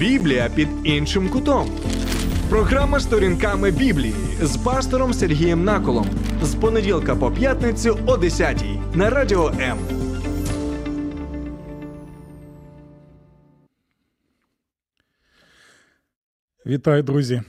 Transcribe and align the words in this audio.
Біблія 0.00 0.48
під 0.48 0.68
іншим 0.84 1.28
кутом. 1.28 1.70
Програма 2.48 3.00
сторінками 3.00 3.70
Біблії 3.70 4.14
з 4.42 4.56
пастором 4.56 5.14
Сергієм 5.14 5.64
Наколом 5.64 6.06
з 6.42 6.54
понеділка 6.54 7.16
по 7.16 7.30
п'ятницю 7.30 7.98
о 8.06 8.16
10 8.16 8.64
на 8.94 9.10
радіо 9.10 9.48
М. 9.48 9.78
Вітаю, 16.66 17.02
друзі. 17.02 17.42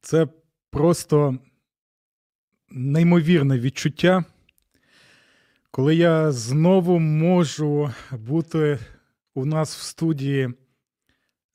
Це 0.00 0.26
просто 0.70 1.38
неймовірне 2.70 3.58
відчуття, 3.58 4.24
коли 5.70 5.94
я 5.94 6.32
знову 6.32 6.98
можу 6.98 7.90
бути 8.12 8.78
у 9.34 9.44
нас 9.44 9.76
в 9.76 9.82
студії 9.82 10.54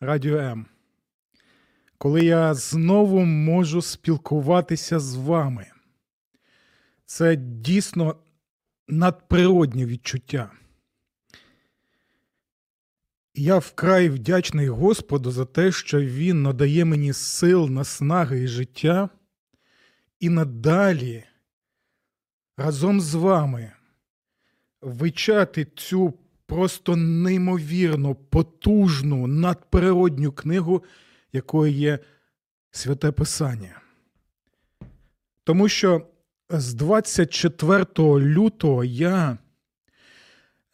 Радіо 0.05 0.37
М. 0.37 0.65
Коли 1.97 2.25
я 2.25 2.53
знову 2.53 3.19
можу 3.25 3.81
спілкуватися 3.81 4.99
з 4.99 5.15
вами. 5.15 5.65
Це 7.05 7.35
дійсно 7.35 8.15
надприродні 8.87 9.85
відчуття. 9.85 10.51
Я 13.35 13.57
вкрай 13.57 14.09
вдячний 14.09 14.67
Господу 14.69 15.31
за 15.31 15.45
те, 15.45 15.71
що 15.71 16.01
Він 16.01 16.41
надає 16.41 16.85
мені 16.85 17.13
сил, 17.13 17.69
наснаги 17.69 18.43
і 18.43 18.47
життя, 18.47 19.09
і 20.19 20.29
надалі 20.29 21.23
разом 22.57 23.01
з 23.01 23.13
вами 23.13 23.71
вичати 24.81 25.65
цю 25.65 26.13
просто 26.53 26.95
неймовірно 26.95 28.15
потужну 28.15 29.27
надприродню 29.27 30.31
книгу, 30.31 30.83
якою 31.33 31.73
є 31.73 31.99
Святе 32.71 33.11
Писання. 33.11 33.81
Тому 35.43 35.69
що 35.69 36.07
з 36.49 36.73
24 36.73 37.85
лютого 38.19 38.83
я 38.83 39.37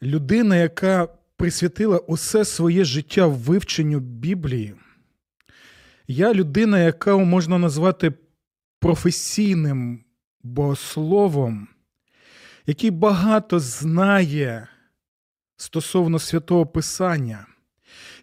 людина, 0.02 0.56
яка 0.56 1.08
присвятила 1.36 1.98
усе 1.98 2.44
своє 2.44 2.84
життя 2.84 3.26
вивченню 3.26 4.00
Біблії. 4.00 4.74
Я 6.08 6.34
людина, 6.34 6.78
яка 6.80 7.16
можна 7.16 7.58
назвати 7.58 8.12
професійним 8.80 10.04
богословом, 10.42 11.68
який 12.66 12.90
багато 12.90 13.60
знає 13.60 14.68
стосовно 15.60 16.18
святого 16.18 16.66
Писання, 16.66 17.46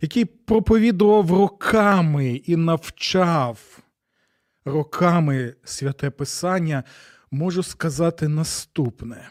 який 0.02 0.25
проповідував 0.25 1.31
роками 1.31 2.27
і 2.27 2.55
навчав 2.55 3.80
роками 4.66 5.55
святе 5.63 6.09
Писання, 6.09 6.83
можу 7.31 7.63
сказати 7.63 8.27
наступне 8.27 9.30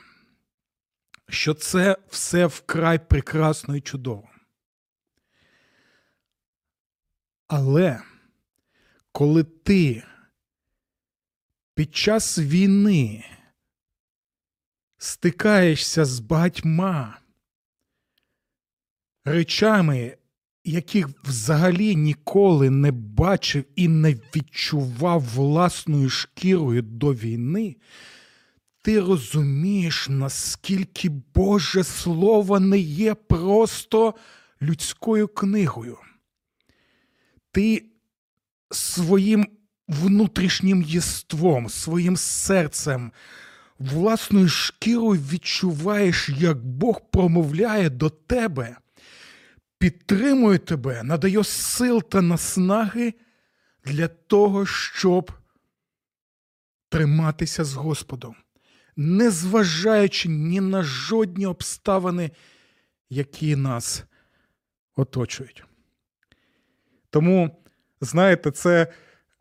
що 1.28 1.54
це 1.54 1.96
все 2.08 2.46
вкрай 2.46 3.08
прекрасно 3.08 3.76
і 3.76 3.80
чудово. 3.80 4.28
Але 7.48 8.02
коли 9.12 9.44
ти 9.44 10.02
під 11.74 11.96
час 11.96 12.38
війни 12.38 13.24
стикаєшся 14.98 16.04
з 16.04 16.20
багатьма 16.20 17.18
речами, 19.26 20.16
яких 20.64 21.08
взагалі 21.24 21.96
ніколи 21.96 22.70
не 22.70 22.92
бачив 22.92 23.64
і 23.76 23.88
не 23.88 24.14
відчував 24.36 25.24
власною 25.34 26.10
шкірою 26.10 26.82
до 26.82 27.14
війни, 27.14 27.76
ти 28.82 29.00
розумієш, 29.00 30.06
наскільки 30.10 31.08
Боже 31.34 31.84
Слово 31.84 32.60
не 32.60 32.78
є 32.78 33.14
просто 33.14 34.14
людською 34.62 35.28
книгою. 35.28 35.98
Ти 37.52 37.84
своїм 38.70 39.46
внутрішнім 39.88 40.82
єством, 40.82 41.68
своїм 41.68 42.16
серцем, 42.16 43.12
власною 43.78 44.48
шкірою 44.48 45.20
відчуваєш, 45.20 46.28
як 46.28 46.66
Бог 46.66 47.00
промовляє 47.10 47.90
до 47.90 48.10
тебе, 48.10 48.76
підтримує 49.78 50.58
тебе, 50.58 51.02
надає 51.02 51.44
сил 51.44 52.02
та 52.02 52.22
наснаги 52.22 53.14
для 53.84 54.08
того, 54.08 54.66
щоб 54.66 55.32
триматися 56.88 57.64
з 57.64 57.74
Господом 57.74 58.36
незважаючи 58.96 60.28
ні 60.28 60.60
на 60.60 60.82
жодні 60.82 61.46
обставини, 61.46 62.30
які 63.10 63.56
нас 63.56 64.04
оточують. 64.96 65.64
Тому, 67.10 67.62
знаєте, 68.00 68.50
це 68.50 68.92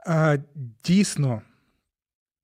а, 0.08 0.38
дійсно 0.84 1.42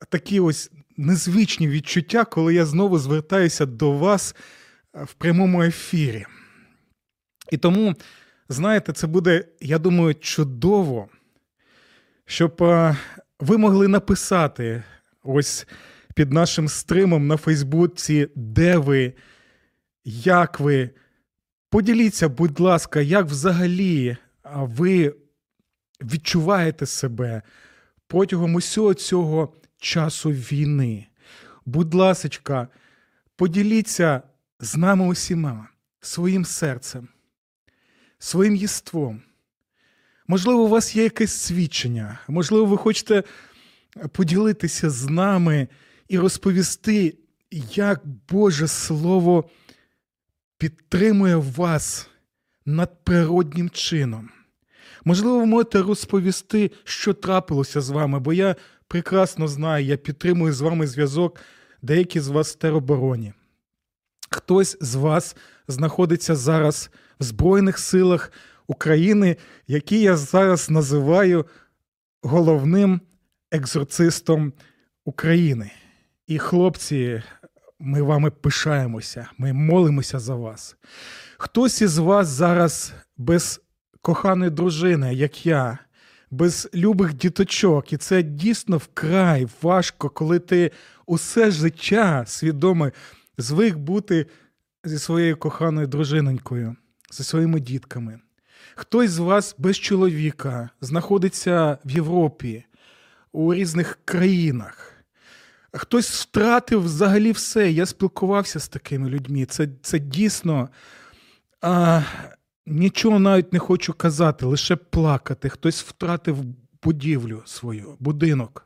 такі 0.09 0.39
ось 0.39 0.71
незвичні 0.97 1.67
відчуття, 1.67 2.25
коли 2.25 2.53
я 2.53 2.65
знову 2.65 2.99
звертаюся 2.99 3.65
до 3.65 3.91
вас 3.91 4.35
в 4.93 5.13
прямому 5.13 5.63
ефірі. 5.63 6.25
І 7.51 7.57
тому, 7.57 7.95
знаєте, 8.49 8.93
це 8.93 9.07
буде, 9.07 9.45
я 9.61 9.77
думаю, 9.79 10.15
чудово, 10.15 11.09
щоб 12.25 12.55
ви 13.39 13.57
могли 13.57 13.87
написати 13.87 14.83
ось 15.23 15.67
під 16.15 16.33
нашим 16.33 16.67
стримом 16.67 17.27
на 17.27 17.37
Фейсбуці, 17.37 18.27
де 18.35 18.77
ви, 18.77 19.13
як 20.05 20.59
ви. 20.59 20.89
Поділіться, 21.69 22.29
будь 22.29 22.59
ласка, 22.59 23.01
як 23.01 23.25
взагалі 23.25 24.17
ви 24.53 25.15
відчуваєте 26.01 26.85
себе 26.85 27.41
протягом 28.07 28.55
усього 28.55 28.93
цього 28.93 29.53
часу 29.77 30.29
війни. 30.29 31.07
Будь 31.65 31.93
ласка, 31.93 32.67
поділіться 33.35 34.21
з 34.59 34.75
нами 34.75 35.07
усіма 35.07 35.67
своїм 36.01 36.45
серцем, 36.45 37.07
своїм 38.21 38.55
єством. 38.55 39.21
Можливо, 40.27 40.63
у 40.63 40.67
вас 40.67 40.95
є 40.95 41.03
якесь 41.03 41.31
свідчення, 41.31 42.19
можливо, 42.27 42.65
ви 42.65 42.77
хочете 42.77 43.23
поділитися 44.11 44.89
з 44.89 45.09
нами 45.09 45.67
і 46.07 46.19
розповісти, 46.19 47.17
як 47.75 48.01
Боже 48.29 48.67
Слово 48.67 49.49
підтримує 50.57 51.35
вас 51.35 52.09
надприроднім 52.65 53.69
чином. 53.69 54.29
Можливо, 55.05 55.39
ви 55.39 55.45
можете 55.45 55.81
розповісти, 55.81 56.71
що 56.83 57.13
трапилося 57.13 57.81
з 57.81 57.89
вами, 57.89 58.19
бо 58.19 58.33
я 58.33 58.55
прекрасно 58.87 59.47
знаю, 59.47 59.85
я 59.85 59.97
підтримую 59.97 60.53
з 60.53 60.61
вами 60.61 60.87
зв'язок, 60.87 61.39
деякі 61.81 62.19
з 62.19 62.27
вас 62.27 62.51
в 62.51 62.55
теробороні. 62.55 63.33
Хтось 64.29 64.77
з 64.81 64.95
вас 64.95 65.35
знаходиться 65.67 66.35
зараз 66.35 66.89
в 67.21 67.23
Збройних 67.23 67.79
силах 67.79 68.31
України, 68.67 69.37
які 69.67 70.01
я 70.01 70.17
зараз 70.17 70.69
називаю 70.69 71.45
головним 72.21 73.01
екзорцистом 73.51 74.53
України. 75.05 75.71
І 76.27 76.39
хлопці, 76.39 77.23
ми 77.79 78.01
вами 78.01 78.31
пишаємося, 78.31 79.27
ми 79.37 79.53
молимося 79.53 80.19
за 80.19 80.35
вас. 80.35 80.75
Хтось 81.37 81.81
із 81.81 81.97
вас 81.97 82.27
зараз 82.27 82.93
без 83.17 83.61
коханої 84.01 84.51
дружини, 84.51 85.13
як 85.13 85.45
я, 85.45 85.77
без 86.31 86.69
любих 86.73 87.13
діточок, 87.13 87.93
і 87.93 87.97
це 87.97 88.23
дійсно 88.23 88.77
вкрай 88.77 89.47
важко, 89.61 90.09
коли 90.09 90.39
ти 90.39 90.71
усе 91.05 91.51
життя 91.51 92.23
свідомо 92.27 92.91
звик 93.37 93.77
бути 93.77 94.25
зі 94.83 94.99
своєю 94.99 95.37
коханою 95.37 95.87
дружинонькою, 95.87 96.75
зі 97.11 97.23
своїми 97.23 97.59
дітками. 97.59 98.19
Хтось 98.75 99.11
з 99.11 99.17
вас 99.17 99.55
без 99.57 99.77
чоловіка 99.77 100.69
знаходиться 100.81 101.77
в 101.85 101.91
Європі, 101.91 102.65
у 103.31 103.53
різних 103.53 103.99
країнах. 104.05 104.93
Хтось 105.73 106.09
втратив 106.09 106.83
взагалі 106.83 107.31
все. 107.31 107.71
Я 107.71 107.85
спілкувався 107.85 108.59
з 108.59 108.67
такими 108.67 109.09
людьми. 109.09 109.45
Це 109.45 109.67
це 109.81 109.99
дійсно 109.99 110.69
а, 111.61 112.01
нічого 112.65 113.19
навіть 113.19 113.53
не 113.53 113.59
хочу 113.59 113.93
казати, 113.93 114.45
лише 114.45 114.75
плакати. 114.75 115.49
Хтось 115.49 115.83
втратив 115.83 116.37
будівлю 116.83 117.43
свою, 117.45 117.95
будинок, 117.99 118.65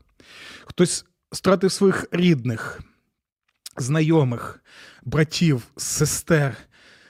хтось 0.65 1.05
втратив 1.31 1.71
своїх 1.71 2.05
рідних, 2.11 2.81
знайомих, 3.77 4.63
братів, 5.03 5.63
сестер. 5.77 6.57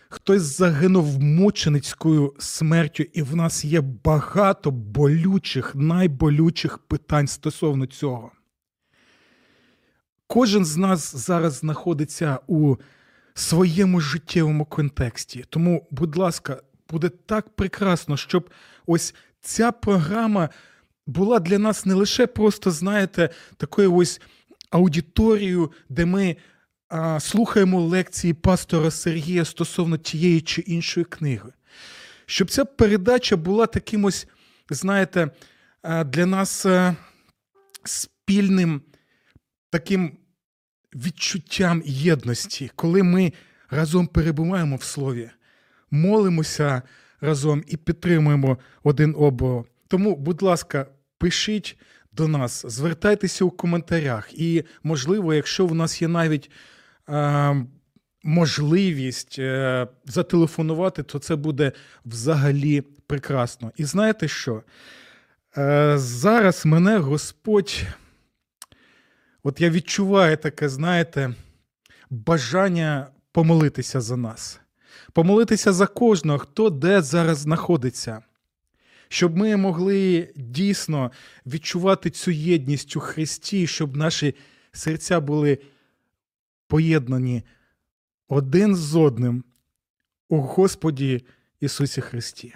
Хтось 0.10 0.42
загинув 0.42 1.20
мученицькою 1.20 2.34
смертю, 2.40 3.04
і 3.14 3.22
в 3.22 3.36
нас 3.36 3.66
є 3.66 3.82
багато 3.82 4.72
болючих, 4.72 5.76
найболючих 5.76 6.78
питань 6.78 7.28
стосовно 7.28 7.86
цього. 7.86 8.32
Кожен 10.28 10.66
з 10.66 10.78
нас 10.78 11.16
зараз 11.16 11.54
знаходиться 11.54 12.40
у 12.48 12.76
своєму 13.34 14.00
життєвому 14.00 14.66
контексті. 14.66 15.46
Тому, 15.50 15.88
будь 15.92 16.16
ласка, 16.16 16.62
буде 16.90 17.10
так 17.10 17.50
прекрасно, 17.50 18.18
щоб 18.18 18.50
ось 18.86 19.16
ця 19.42 19.72
програма 19.72 20.50
була 21.08 21.40
для 21.40 21.60
нас 21.60 21.86
не 21.86 21.94
лише 21.94 22.28
просто, 22.28 22.72
знаєте, 22.72 23.30
такою 23.58 23.96
ось 23.96 24.22
аудиторією, 24.70 25.72
де 25.90 26.06
ми 26.06 26.36
а, 26.90 27.20
слухаємо 27.20 27.82
лекції 27.82 28.34
пастора 28.34 28.92
Сергія 28.92 29.46
стосовно 29.46 29.98
тієї 29.98 30.42
чи 30.42 30.62
іншої 30.62 31.06
книги. 31.06 31.54
Щоб 32.26 32.52
ця 32.52 32.66
передача 32.66 33.36
була 33.36 33.66
таким 33.66 34.06
ось, 34.06 34.28
знаєте, 34.70 35.30
для 36.06 36.26
нас 36.26 36.66
спільним 37.84 38.82
таким 39.70 40.18
відчуттям 40.96 41.82
єдності, 41.86 42.72
коли 42.76 43.04
ми 43.04 43.34
разом 43.70 44.08
перебуваємо 44.08 44.76
в 44.76 44.84
слові, 44.84 45.30
молимося 45.92 46.82
разом 47.22 47.64
і 47.68 47.78
підтримуємо 47.78 48.58
один 48.84 49.16
одного. 49.18 49.66
Тому, 49.88 50.16
будь 50.16 50.42
ласка, 50.42 50.88
пишіть 51.18 51.78
до 52.12 52.28
нас, 52.28 52.66
звертайтеся 52.68 53.46
у 53.46 53.52
коментарях, 53.52 54.34
і, 54.34 54.64
можливо, 54.84 55.34
якщо 55.34 55.66
в 55.66 55.76
нас 55.76 56.02
є 56.02 56.08
навіть 56.08 56.46
е, 56.46 56.75
можливість 58.24 59.40
е, 59.40 59.88
зателефонувати, 60.06 61.04
то 61.04 61.20
це 61.20 61.36
буде 61.36 61.72
взагалі 62.06 62.82
прекрасно. 62.82 63.72
І 63.78 63.84
знаєте 63.84 64.28
що? 64.28 64.64
Е, 65.58 65.94
Зараз 65.98 66.66
мене 66.66 66.98
Господь. 66.98 67.84
От 69.44 69.62
я 69.62 69.70
відчуваю 69.70 70.38
таке, 70.38 70.70
знаєте, 70.70 71.34
бажання 72.10 73.08
помолитися 73.32 74.02
за 74.02 74.18
нас, 74.18 74.60
помолитися 75.14 75.74
за 75.74 75.88
кожного, 75.88 76.40
хто 76.40 76.70
де 76.70 77.02
зараз 77.02 77.38
знаходиться, 77.38 78.22
щоб 79.08 79.38
ми 79.38 79.56
могли 79.56 80.30
дійсно 80.36 81.12
відчувати 81.46 82.10
цю 82.10 82.32
єдність 82.32 82.96
у 82.96 83.00
Христі, 83.00 83.68
щоб 83.68 83.98
наші 83.98 84.36
серця 84.72 85.20
були 85.20 85.58
поєднані 86.68 87.44
один 88.28 88.76
з 88.76 88.96
одним 88.96 89.44
у 90.30 90.42
Господі 90.42 91.26
Ісусі 91.60 92.02
Христі. 92.02 92.56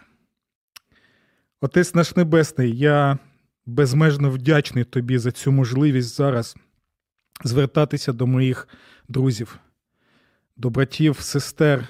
Отець 1.61 1.95
наш 1.95 2.15
Небесний, 2.15 2.77
я 2.77 3.17
безмежно 3.65 4.31
вдячний 4.31 4.83
Тобі 4.83 5.17
за 5.17 5.31
цю 5.31 5.51
можливість 5.51 6.15
зараз 6.15 6.55
звертатися 7.43 8.13
до 8.13 8.27
моїх 8.27 8.67
друзів, 9.07 9.59
до 10.57 10.69
братів, 10.69 11.19
сестер, 11.19 11.87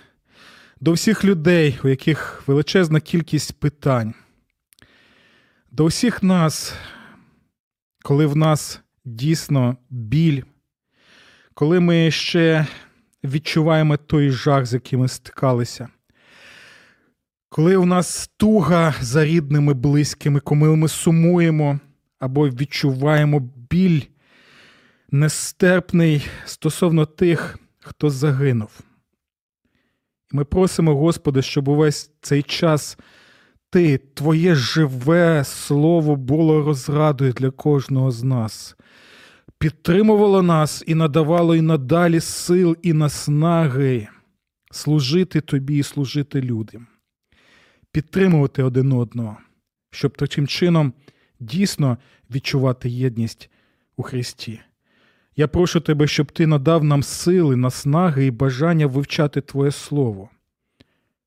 до 0.82 0.92
всіх 0.92 1.26
людей, 1.26 1.80
у 1.84 1.88
яких 1.88 2.44
величезна 2.48 3.00
кількість 3.00 3.60
питань, 3.60 4.14
до 5.72 5.86
всіх 5.86 6.24
нас, 6.24 6.74
коли 8.04 8.26
в 8.26 8.36
нас 8.36 8.82
дійсно 9.06 9.78
біль, 9.90 10.44
коли 11.60 11.80
ми 11.80 12.12
ще 12.12 12.68
відчуваємо 13.24 13.98
той 13.98 14.30
жах, 14.30 14.66
з 14.66 14.74
яким 14.74 15.00
ми 15.00 15.08
стикалися. 15.08 15.88
Коли 17.50 17.76
у 17.76 17.86
нас 17.86 18.32
туга 18.38 18.94
за 19.02 19.26
рідними, 19.26 19.74
близькими, 19.74 20.40
коли 20.40 20.76
ми 20.76 20.88
сумуємо 20.88 21.80
або 22.20 22.50
відчуваємо 22.50 23.40
біль 23.70 24.02
нестерпний 25.12 26.28
стосовно 26.46 27.06
тих, 27.06 27.60
хто 27.80 28.10
загинув. 28.10 28.80
І 30.34 30.38
ми 30.38 30.46
просимо, 30.46 30.96
Господи, 30.96 31.42
щоб 31.42 31.68
увесь 31.68 32.12
цей 32.22 32.44
час 32.44 32.98
Ти, 33.70 33.98
Твоє 33.98 34.56
живе 34.56 35.44
Слово 35.44 36.16
було 36.16 36.64
розрадою 36.64 37.34
для 37.34 37.52
кожного 37.52 38.12
з 38.12 38.24
нас, 38.24 38.76
підтримувало 39.60 40.42
нас 40.42 40.84
і 40.88 40.96
надавало 40.96 41.56
і 41.56 41.62
надалі 41.62 42.20
сил 42.20 42.78
і 42.82 42.94
наснаги 42.94 44.08
служити 44.72 45.42
Тобі 45.42 45.78
і 45.78 45.84
служити 45.84 46.42
людям, 46.42 46.88
підтримувати 47.92 48.64
один 48.64 48.92
одного, 48.92 49.38
щоб 49.92 50.18
таким 50.18 50.48
чином 50.48 50.94
дійсно 51.40 51.98
відчувати 52.32 52.90
єдність 52.90 53.50
у 53.98 54.04
Христі. 54.04 54.60
Я 55.36 55.48
прошу 55.48 55.80
тебе, 55.80 56.08
щоб 56.08 56.32
ти 56.32 56.48
надав 56.48 56.84
нам 56.84 57.04
сили, 57.04 57.56
наснаги 57.56 58.26
і 58.26 58.32
бажання 58.32 58.88
вивчати 58.88 59.42
Твоє 59.42 59.72
Слово, 59.72 60.30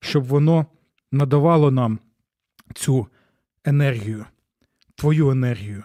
щоб 0.00 0.24
воно 0.24 0.66
надавало 1.12 1.70
нам 1.70 1.98
цю 2.74 3.06
енергію, 3.64 4.24
Твою 4.94 5.30
енергію, 5.30 5.84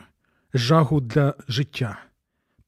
жагу 0.54 1.02
для 1.02 1.34
життя, 1.48 2.07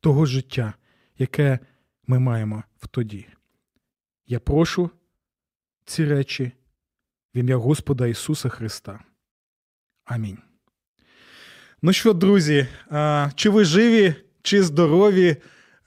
того 0.02 0.26
життя, 0.26 0.74
яке 1.18 1.60
ми 2.08 2.20
маємо 2.20 2.64
в 2.80 2.88
тоді. 2.88 3.28
Я 4.28 4.40
прошу 4.40 4.90
ці 5.86 6.06
речі 6.06 6.52
в 7.36 7.38
ім'я 7.38 7.56
Господа 7.56 8.08
Ісуса 8.08 8.50
Христа. 8.50 9.00
Амінь. 10.06 10.38
Ну 11.82 11.94
що, 11.94 12.14
друзі, 12.14 12.68
чи 13.36 13.50
ви 13.50 13.66
живі? 13.66 14.16
чи 14.42 14.64
здорові 14.64 15.38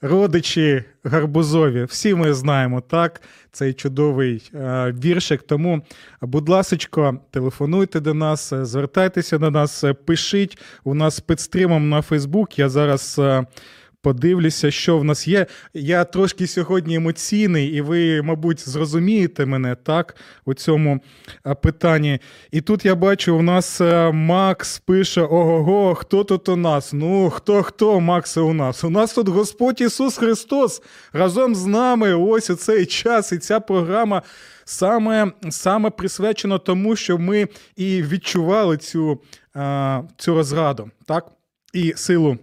родичі 0.01 0.83
гарбузові. 1.03 1.83
Всі 1.83 2.15
ми 2.15 2.33
знаємо 2.33 2.81
так, 2.81 3.21
цей 3.51 3.73
чудовий 3.73 4.51
віршик. 5.03 5.43
Тому, 5.43 5.81
будь 6.21 6.49
ласка, 6.49 7.17
телефонуйте 7.31 7.99
до 7.99 8.13
нас, 8.13 8.53
звертайтеся 8.53 9.37
до 9.37 9.51
нас, 9.51 9.83
пишіть 10.05 10.57
у 10.83 10.93
нас 10.93 11.19
під 11.19 11.39
стримом 11.39 11.89
на 11.89 12.01
Фейсбук. 12.01 12.59
Я 12.59 12.69
зараз. 12.69 13.19
Подивлюся, 14.03 14.71
що 14.71 14.97
в 14.97 15.03
нас 15.03 15.27
є. 15.27 15.45
Я 15.73 16.03
трошки 16.03 16.47
сьогодні 16.47 16.95
емоційний, 16.95 17.67
і 17.67 17.81
ви, 17.81 18.21
мабуть, 18.21 18.69
зрозумієте 18.69 19.45
мене 19.45 19.75
так 19.75 20.15
у 20.45 20.53
цьому 20.53 20.99
питанні. 21.61 22.19
І 22.51 22.61
тут 22.61 22.85
я 22.85 22.95
бачу, 22.95 23.37
у 23.37 23.41
нас 23.41 23.81
е, 23.81 24.11
Макс 24.11 24.79
пише: 24.79 25.21
Ого, 25.21 25.95
хто 25.95 26.23
тут 26.23 26.49
у 26.49 26.55
нас? 26.55 26.93
Ну, 26.93 27.29
хто 27.29 27.63
хто, 27.63 27.99
Макс, 27.99 28.37
у 28.37 28.53
нас? 28.53 28.83
У 28.83 28.89
нас 28.89 29.13
тут 29.13 29.27
Господь 29.27 29.81
Ісус 29.81 30.17
Христос 30.17 30.81
разом 31.13 31.55
з 31.55 31.65
нами. 31.65 32.13
Ось 32.13 32.49
у 32.49 32.55
цей 32.55 32.85
час, 32.85 33.31
і 33.31 33.37
ця 33.37 33.59
програма. 33.59 34.21
Саме 34.65 35.31
саме 35.49 35.89
присвячено 35.89 36.59
тому, 36.59 36.95
що 36.95 37.17
ми 37.17 37.47
і 37.75 38.03
відчували 38.03 38.77
цю 38.77 39.21
цю 40.17 40.35
розраду, 40.35 40.91
так? 41.05 41.27
І 41.73 41.93
силу 41.95 42.37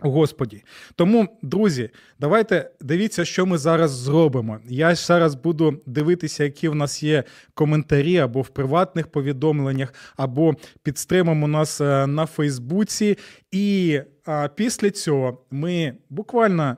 Господі. 0.00 0.64
Тому, 0.94 1.38
друзі, 1.42 1.90
давайте 2.18 2.70
дивіться, 2.80 3.24
що 3.24 3.46
ми 3.46 3.58
зараз 3.58 3.90
зробимо. 3.90 4.58
Я 4.68 4.94
зараз 4.94 5.34
буду 5.34 5.82
дивитися, 5.86 6.44
які 6.44 6.68
в 6.68 6.74
нас 6.74 7.02
є 7.02 7.24
коментарі 7.54 8.18
або 8.18 8.42
в 8.42 8.48
приватних 8.48 9.06
повідомленнях, 9.06 9.94
або 10.16 10.54
під 10.82 10.98
стримом 10.98 11.42
у 11.42 11.48
нас 11.48 11.80
е, 11.80 12.06
на 12.06 12.26
Фейсбуці. 12.26 13.18
І 13.50 14.00
а, 14.24 14.48
після 14.48 14.90
цього 14.90 15.44
ми 15.50 15.94
буквально 16.10 16.76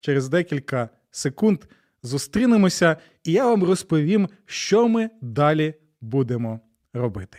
через 0.00 0.28
декілька 0.28 0.88
секунд 1.10 1.58
зустрінемося, 2.02 2.96
і 3.24 3.32
я 3.32 3.46
вам 3.46 3.64
розповім, 3.64 4.28
що 4.46 4.88
ми 4.88 5.10
далі 5.20 5.74
будемо 6.00 6.60
робити. 6.92 7.38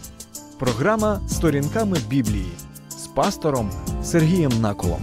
Програма 0.61 1.21
Сторінками 1.29 1.97
Біблії 2.09 2.51
з 2.89 3.07
пастором 3.07 3.71
Сергієм 4.03 4.51
Наколом. 4.61 5.01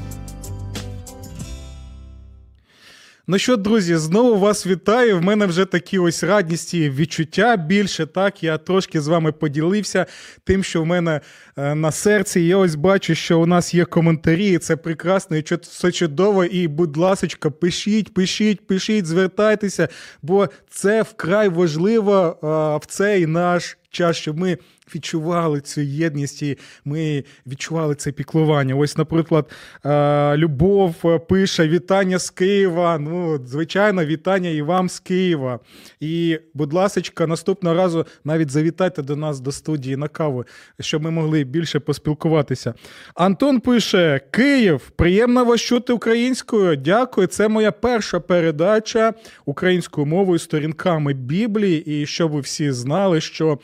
Ну 3.26 3.38
що, 3.38 3.56
друзі, 3.56 3.96
знову 3.96 4.38
вас 4.38 4.66
вітаю. 4.66 5.18
В 5.18 5.22
мене 5.22 5.46
вже 5.46 5.64
такі 5.64 5.98
ось 5.98 6.24
радісті 6.24 6.90
відчуття 6.90 7.56
більше. 7.56 8.06
Так, 8.06 8.42
я 8.42 8.58
трошки 8.58 9.00
з 9.00 9.06
вами 9.06 9.32
поділився 9.32 10.06
тим, 10.44 10.64
що 10.64 10.82
в 10.82 10.86
мене 10.86 11.20
е, 11.56 11.74
на 11.74 11.92
серці. 11.92 12.40
Я 12.40 12.56
ось 12.56 12.74
бачу, 12.74 13.14
що 13.14 13.40
у 13.40 13.46
нас 13.46 13.74
є 13.74 13.84
коментарі. 13.84 14.52
і 14.52 14.58
Це 14.58 14.76
прекрасно, 14.76 15.36
і 15.36 15.44
все 15.62 15.92
чудово. 15.92 16.44
І, 16.44 16.68
будь 16.68 16.96
ласочка, 16.96 17.50
пишіть, 17.50 18.14
пишіть, 18.14 18.66
пишіть, 18.66 19.06
звертайтеся, 19.06 19.88
бо 20.22 20.48
це 20.70 21.02
вкрай 21.02 21.48
важливо 21.48 22.38
е, 22.42 22.46
в 22.82 22.86
цей 22.86 23.26
наш 23.26 23.78
час, 23.90 24.16
щоб 24.16 24.38
ми 24.38 24.58
відчували 24.94 25.60
цю 25.60 25.80
єдність 25.80 26.42
і 26.42 26.58
ми 26.84 27.24
відчували 27.46 27.94
це 27.94 28.12
піклування. 28.12 28.74
Ось, 28.74 28.96
наприклад, 28.96 29.50
е, 29.84 30.36
Любов 30.36 30.94
е, 31.04 31.18
пише 31.18 31.68
вітання 31.68 32.18
з 32.18 32.30
Києва. 32.30 32.98
Ну, 32.98 33.40
звичайно, 33.46 34.04
вітання 34.04 34.50
і 34.50 34.62
вам 34.62 34.88
з 34.88 35.00
Києва. 35.00 35.60
І, 36.00 36.38
будь 36.54 36.72
ласка, 36.72 37.26
наступного 37.26 37.76
разу 37.76 38.06
навіть 38.24 38.50
завітайте 38.50 39.02
до 39.02 39.16
нас 39.16 39.40
до 39.40 39.52
студії 39.52 39.96
на 39.96 40.08
каву, 40.08 40.44
щоб 40.80 41.02
ми 41.02 41.10
могли 41.10 41.44
більше 41.44 41.80
поспілкуватися. 41.80 42.74
Антон 43.14 43.60
пише: 43.60 44.20
Київ, 44.30 44.90
приємно 44.96 45.44
вас 45.44 45.60
чути 45.60 45.92
українською. 45.92 46.76
Дякую. 46.76 47.26
Це 47.26 47.48
моя 47.48 47.72
перша 47.72 48.20
передача 48.20 49.14
українською 49.44 50.06
мовою 50.06 50.38
сторінками 50.38 51.12
Біблії. 51.12 52.02
І 52.02 52.06
щоб 52.06 52.30
ви 52.30 52.40
всі 52.40 52.72
знали, 52.72 53.20
що. 53.20 53.58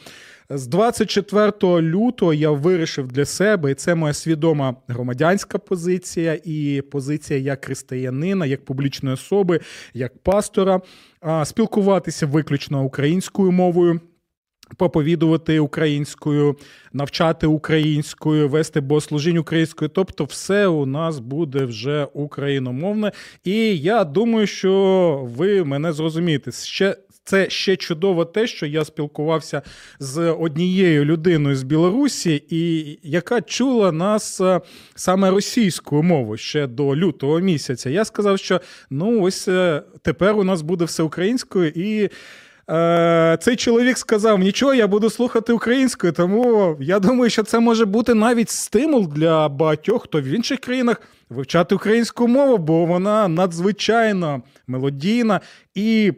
З 0.50 0.66
24 0.66 1.52
лютого 1.82 2.34
я 2.34 2.50
вирішив 2.50 3.08
для 3.08 3.24
себе, 3.24 3.70
і 3.70 3.74
це 3.74 3.94
моя 3.94 4.12
свідома 4.12 4.76
громадянська 4.88 5.58
позиція, 5.58 6.38
і 6.44 6.82
позиція 6.90 7.40
як 7.40 7.64
християнина, 7.64 8.46
як 8.46 8.64
публічної 8.64 9.14
особи, 9.14 9.60
як 9.94 10.18
пастора, 10.18 10.80
спілкуватися 11.44 12.26
виключно 12.26 12.84
українською 12.84 13.52
мовою. 13.52 14.00
Проповідувати 14.76 15.58
українською, 15.60 16.56
навчати 16.92 17.46
українською, 17.46 18.48
вести 18.48 18.80
богослужінь 18.80 19.38
українською. 19.38 19.88
Тобто, 19.88 20.24
все 20.24 20.66
у 20.66 20.86
нас 20.86 21.18
буде 21.18 21.64
вже 21.64 22.08
україномовне. 22.12 23.12
І 23.44 23.78
я 23.78 24.04
думаю, 24.04 24.46
що 24.46 25.28
ви 25.36 25.64
мене 25.64 25.92
зрозумієте. 25.92 26.52
Ще 26.52 26.96
це 27.24 27.50
ще 27.50 27.76
чудово 27.76 28.24
те, 28.24 28.46
що 28.46 28.66
я 28.66 28.84
спілкувався 28.84 29.62
з 29.98 30.30
однією 30.32 31.04
людиною 31.04 31.56
з 31.56 31.62
Білорусі, 31.62 32.44
і 32.48 32.98
яка 33.02 33.40
чула 33.40 33.92
нас 33.92 34.40
е, 34.40 34.60
саме 34.94 35.30
російською 35.30 36.02
мовою 36.02 36.38
ще 36.38 36.66
до 36.66 36.96
лютого 36.96 37.40
місяця. 37.40 37.90
Я 37.90 38.04
сказав, 38.04 38.38
що 38.38 38.60
ну 38.90 39.22
ось 39.22 39.48
е, 39.48 39.82
тепер 40.02 40.36
у 40.36 40.44
нас 40.44 40.62
буде 40.62 40.84
все 40.84 41.02
українською 41.02 41.72
і. 41.74 42.10
Е, 42.70 43.38
цей 43.40 43.56
чоловік 43.56 43.98
сказав: 43.98 44.38
нічого, 44.38 44.74
я 44.74 44.86
буду 44.86 45.10
слухати 45.10 45.52
українською, 45.52 46.12
тому 46.12 46.76
я 46.80 47.00
думаю, 47.00 47.30
що 47.30 47.42
це 47.42 47.60
може 47.60 47.84
бути 47.84 48.14
навіть 48.14 48.50
стимул 48.50 49.08
для 49.08 49.48
багатьох, 49.48 50.04
хто 50.04 50.20
в 50.20 50.24
інших 50.24 50.60
країнах 50.60 51.02
вивчати 51.30 51.74
українську 51.74 52.28
мову, 52.28 52.58
бо 52.58 52.84
вона 52.84 53.28
надзвичайно 53.28 54.42
мелодійна 54.66 55.40
і 55.74 56.12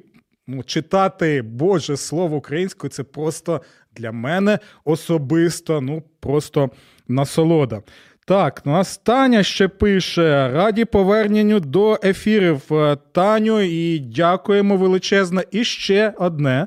ну, 0.47 0.63
читати 0.63 1.43
Боже 1.43 1.97
Слово 1.97 2.37
українською 2.37 2.91
це 2.91 3.03
просто 3.03 3.63
для 3.93 4.13
мене 4.13 4.59
особисто, 4.85 5.81
ну 5.81 6.03
просто 6.21 6.71
насолода. 7.09 7.83
Так, 8.27 8.67
нас 8.67 8.99
Таня 8.99 9.43
ще 9.43 9.69
пише: 9.69 10.49
раді 10.49 10.85
поверненню 10.85 11.61
до 11.61 11.99
ефірів. 12.05 12.63
Е, 12.73 12.97
Таню, 13.13 13.61
і 13.61 13.99
дякуємо 13.99 14.77
величезно. 14.77 15.43
І 15.51 15.65
ще 15.65 16.15
одне. 16.19 16.67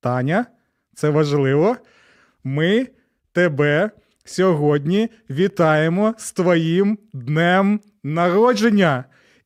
Таня, 0.00 0.46
це 0.94 1.10
важливо. 1.10 1.76
Ми 2.44 2.86
тебе 3.32 3.90
сьогодні 4.24 5.08
вітаємо 5.30 6.14
з 6.18 6.32
твоїм 6.32 6.98
днем 7.12 7.80
народження. 8.04 9.04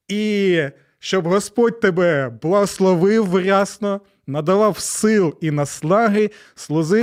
І 0.09 0.63
щоб 1.01 1.27
Господь 1.27 1.81
тебе 1.81 2.39
благословив 2.43 3.37
рясно, 3.37 4.01
надавав 4.27 4.79
сил 4.79 5.35
і 5.41 5.51
наслаги 5.51 6.31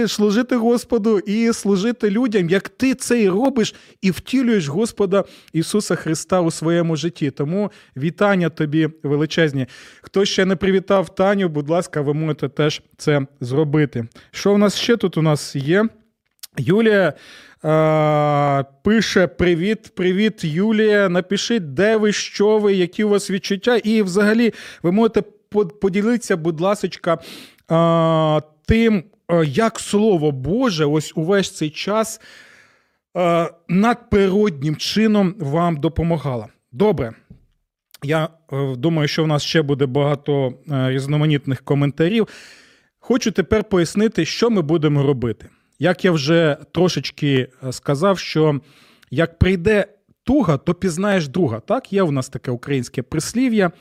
служити 0.08 0.56
Господу 0.56 1.20
і 1.20 1.54
служити 1.54 2.10
людям, 2.10 2.50
як 2.50 2.70
ти 2.70 2.96
це 2.96 3.22
і 3.22 3.30
робиш, 3.30 3.76
і 4.02 4.12
втілюєш 4.12 4.68
Господа 4.68 5.24
Ісуса 5.54 5.96
Христа 5.96 6.42
у 6.42 6.52
своєму 6.52 6.96
житті. 6.96 7.32
Тому 7.32 7.72
вітання 7.98 8.50
тобі 8.50 8.90
величезні. 9.04 9.68
Хто 10.02 10.26
ще 10.26 10.46
не 10.46 10.56
привітав 10.56 11.16
Таню, 11.16 11.50
будь 11.50 11.70
ласка, 11.70 12.02
ви 12.02 12.14
можете 12.14 12.50
теж 12.50 12.82
це 12.98 13.28
зробити. 13.42 14.08
Що 14.32 14.54
в 14.54 14.58
нас 14.58 14.76
ще 14.76 14.98
тут 14.98 15.18
у 15.18 15.22
нас 15.22 15.56
є? 15.56 15.90
Юлія 16.58 17.14
е, 17.66 18.66
пише: 18.84 19.28
Привіт, 19.28 19.92
привіт, 19.96 20.44
Юлія. 20.44 21.10
Напишіть, 21.10 21.74
де 21.74 21.98
ви, 21.98 22.12
що 22.14 22.58
ви, 22.60 22.74
які 22.74 23.04
у 23.04 23.10
вас 23.10 23.32
відчуття. 23.32 23.78
І 23.78 24.02
взагалі 24.02 24.54
ви 24.84 24.92
можете 24.92 25.22
под- 25.50 25.80
поділитися, 25.80 26.38
будь 26.38 26.62
ласка, 26.62 27.14
е, 27.72 28.42
тим, 28.68 29.04
е, 29.32 29.46
як 29.46 29.80
Слово 29.80 30.32
Боже, 30.32 30.86
ось 30.86 31.12
увесь 31.16 31.52
цей 31.52 31.70
час 31.70 32.22
е, 33.18 33.50
надприроднім 33.68 34.76
чином 34.76 35.36
вам 35.40 35.78
допомагало. 35.78 36.48
Добре. 36.72 37.14
Я 38.04 38.30
е, 38.54 38.76
думаю, 38.76 39.08
що 39.08 39.24
в 39.24 39.28
нас 39.28 39.44
ще 39.44 39.62
буде 39.62 39.86
багато 39.86 40.54
е, 40.72 40.90
різноманітних 40.90 41.62
коментарів. 41.62 42.28
Хочу 43.00 43.32
тепер 43.32 43.64
пояснити, 43.64 44.26
що 44.26 44.50
ми 44.50 44.62
будемо 44.62 45.04
робити. 45.04 45.50
Як 45.80 46.06
я 46.06 46.12
вже 46.12 46.58
трошечки 46.72 47.48
е, 47.64 47.72
сказав, 47.72 48.20
що 48.20 48.62
як 49.12 49.40
прийде 49.40 49.88
туга, 50.24 50.58
то 50.58 50.74
пізнаєш 50.74 51.28
друга. 51.28 51.60
Так, 51.60 51.94
є 51.94 52.04
у 52.04 52.12
нас 52.12 52.30
таке 52.30 52.52
українське 52.52 53.02
прислів'я. 53.02 53.72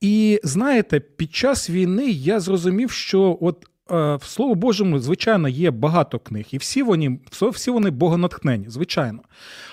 І 0.00 0.40
знаєте, 0.44 1.00
під 1.00 1.34
час 1.34 1.70
війни 1.70 2.10
я 2.10 2.40
зрозумів, 2.40 2.90
що 2.90 3.38
от 3.40 3.66
е, 3.90 4.16
в 4.16 4.22
Слово 4.22 4.54
Божому, 4.54 4.98
звичайно, 4.98 5.48
є 5.48 5.70
багато 5.70 6.18
книг, 6.18 6.46
і 6.50 6.58
всі 6.58 6.82
вони, 6.82 7.18
всі 7.52 7.70
вони 7.70 7.90
богонатхнені, 7.90 8.64
звичайно. 8.68 9.22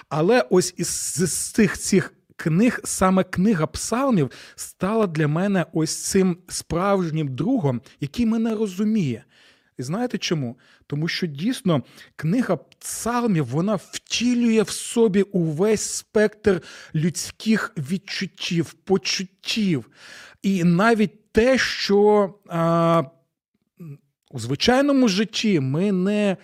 Але 0.09 0.45
ось 0.49 0.73
із 0.77 0.87
з 0.87 1.51
цих 1.51 1.77
цих 1.77 2.13
книг, 2.35 2.79
саме 2.83 3.23
книга 3.23 3.67
псалмів 3.67 4.31
стала 4.55 5.07
для 5.07 5.27
мене 5.27 5.65
ось 5.73 6.03
цим 6.03 6.37
справжнім 6.47 7.35
другом, 7.35 7.81
який 7.99 8.25
мене 8.25 8.55
розуміє. 8.55 9.23
І 9.77 9.83
знаєте 9.83 10.17
чому? 10.17 10.57
Тому 10.87 11.07
що 11.07 11.27
дійсно 11.27 11.83
книга 12.15 12.55
псалмів 12.55 13.45
вона 13.45 13.75
втілює 13.75 14.61
в 14.61 14.69
собі 14.69 15.21
увесь 15.21 15.81
спектр 15.81 16.61
людських 16.95 17.73
відчуттів, 17.77 18.73
почуттів. 18.73 19.89
І 20.41 20.63
навіть 20.63 21.31
те, 21.31 21.57
що 21.57 22.33
а, 22.47 23.03
у 24.31 24.39
звичайному 24.39 25.07
житті 25.07 25.59
ми 25.59 25.91
не 25.91 26.37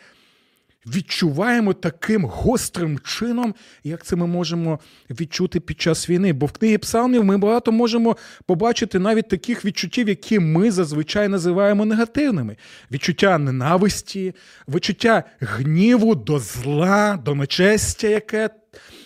відчуваємо 0.86 1.74
таким 1.74 2.26
гострим 2.26 3.00
чином, 3.00 3.56
як 3.84 4.04
це 4.04 4.16
ми 4.16 4.28
можемо 4.28 4.80
відчути 5.10 5.60
під 5.60 5.82
час 5.82 6.10
війни. 6.10 6.34
Бо 6.34 6.46
в 6.46 6.52
книгі 6.52 6.78
псалмів 6.78 7.24
ми 7.24 7.38
багато 7.38 7.72
можемо 7.72 8.18
побачити 8.46 9.00
навіть 9.00 9.30
таких 9.30 9.66
відчуттів, 9.66 10.10
які 10.10 10.40
ми 10.40 10.72
зазвичай 10.72 11.28
називаємо 11.28 11.86
негативними: 11.86 12.58
відчуття 12.92 13.38
ненависті, 13.38 14.36
відчуття 14.68 15.24
гніву 15.40 16.16
до 16.16 16.40
зла, 16.40 17.20
до 17.26 17.36
нечестя, 17.36 18.08
яке 18.08 18.50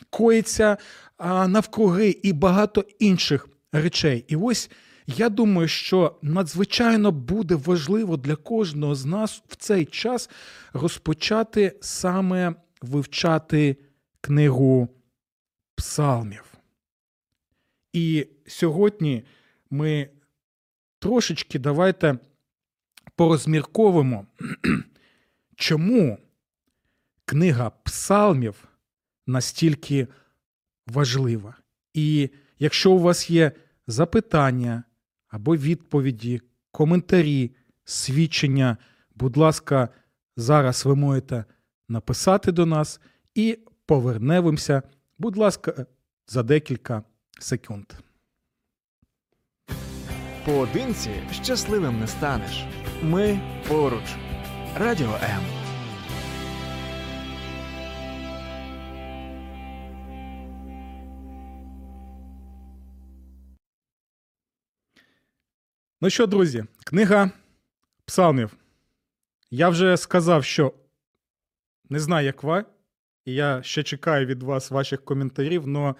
коїться 0.09 0.77
навкруги, 1.47 2.09
і 2.23 2.33
багато 2.33 2.85
інших 2.99 3.49
речей. 3.71 4.25
І 4.27 4.35
ось. 4.35 4.69
Я 5.07 5.29
думаю, 5.29 5.67
що 5.67 6.15
надзвичайно 6.21 7.11
буде 7.11 7.55
важливо 7.55 8.17
для 8.17 8.35
кожного 8.35 8.95
з 8.95 9.05
нас 9.05 9.43
в 9.47 9.55
цей 9.55 9.85
час 9.85 10.29
розпочати 10.73 11.77
саме 11.81 12.55
вивчати 12.81 13.77
книгу 14.21 14.89
псалмів. 15.75 16.53
І 17.93 18.27
сьогодні 18.47 19.23
ми 19.69 20.09
трошечки 20.99 21.59
давайте 21.59 22.19
порозмірковуємо, 23.15 24.25
чому 25.55 26.17
книга 27.25 27.69
псалмів 27.69 28.67
настільки 29.27 30.07
важлива. 30.87 31.57
І 31.93 32.29
якщо 32.59 32.91
у 32.91 32.99
вас 32.99 33.29
є 33.29 33.51
запитання, 33.87 34.83
або 35.37 35.55
відповіді, 35.55 36.41
коментарі, 36.71 37.51
свідчення. 37.85 38.77
Будь 39.15 39.37
ласка, 39.37 39.89
зараз 40.37 40.85
ви 40.85 40.95
можете 40.95 41.45
написати 41.89 42.51
до 42.51 42.65
нас 42.65 42.99
і 43.35 43.59
повернемося, 43.85 44.81
будь 45.17 45.37
ласка, 45.37 45.85
за 46.27 46.43
декілька 46.43 47.03
секунд. 47.39 47.85
поодинці 50.45 51.09
щасливим 51.43 51.99
не 51.99 52.07
станеш. 52.07 52.65
Ми 53.03 53.39
поруч. 53.67 54.15
Радіо 54.79 55.13
М. 55.23 55.56
Ну 66.01 66.09
що, 66.09 66.27
друзі, 66.27 66.65
книга 66.85 67.31
псалмів. 68.05 68.57
Я 69.51 69.69
вже 69.69 69.97
сказав, 69.97 70.43
що 70.43 70.73
не 71.89 71.99
знаю, 71.99 72.25
як 72.25 72.43
ви, 72.43 72.65
і 73.25 73.33
я 73.33 73.63
ще 73.63 73.83
чекаю 73.83 74.25
від 74.25 74.43
вас 74.43 74.71
ваших 74.71 75.05
коментарів, 75.05 75.63
але 75.77 75.93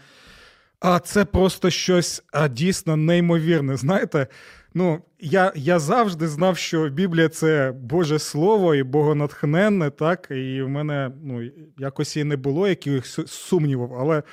а 0.80 1.00
це 1.00 1.26
просто 1.26 1.70
щось 1.70 2.24
а, 2.32 2.48
дійсно 2.48 2.98
неймовірне. 2.98 3.78
Знаєте, 3.78 4.28
ну, 4.74 5.02
я, 5.20 5.52
я 5.56 5.80
завжди 5.80 6.28
знав, 6.28 6.58
що 6.58 6.90
Біблія 6.90 7.30
це 7.30 7.72
Боже 7.72 8.20
Слово 8.20 8.76
і 8.76 8.84
богонатхненне, 8.84 9.90
так, 9.90 10.28
і 10.32 10.62
в 10.62 10.70
мене 10.70 11.12
ну, 11.24 11.52
якось 11.78 12.18
і 12.18 12.24
не 12.24 12.38
було 12.38 12.68
якихось 12.68 13.20
сумнівів, 13.28 13.94
але 13.94 14.24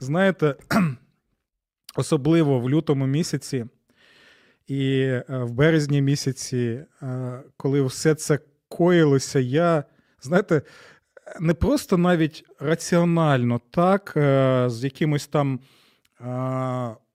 знаєте, 0.00 0.54
особливо 1.96 2.60
в 2.60 2.70
лютому 2.70 3.06
місяці. 3.06 3.66
І 4.66 5.00
е, 5.00 5.24
в 5.28 5.52
березні 5.52 6.02
місяці, 6.02 6.84
е, 7.02 7.42
коли 7.56 7.82
все 7.82 8.14
це 8.14 8.38
коїлося, 8.68 9.38
я, 9.38 9.84
знаєте, 10.20 10.62
не 11.40 11.54
просто 11.54 11.96
навіть 11.96 12.44
раціонально, 12.58 13.60
так, 13.70 14.12
е, 14.16 14.66
з 14.70 14.84
якимось 14.84 15.26
там 15.26 15.60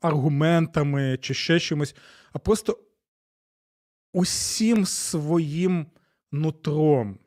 аргументами 0.02 1.18
чи 1.22 1.34
ще 1.34 1.60
чимось, 1.60 1.96
а 2.34 2.40
просто 2.40 2.80
усім 4.14 4.86
своїм 4.86 5.86
нутром. 6.32 7.20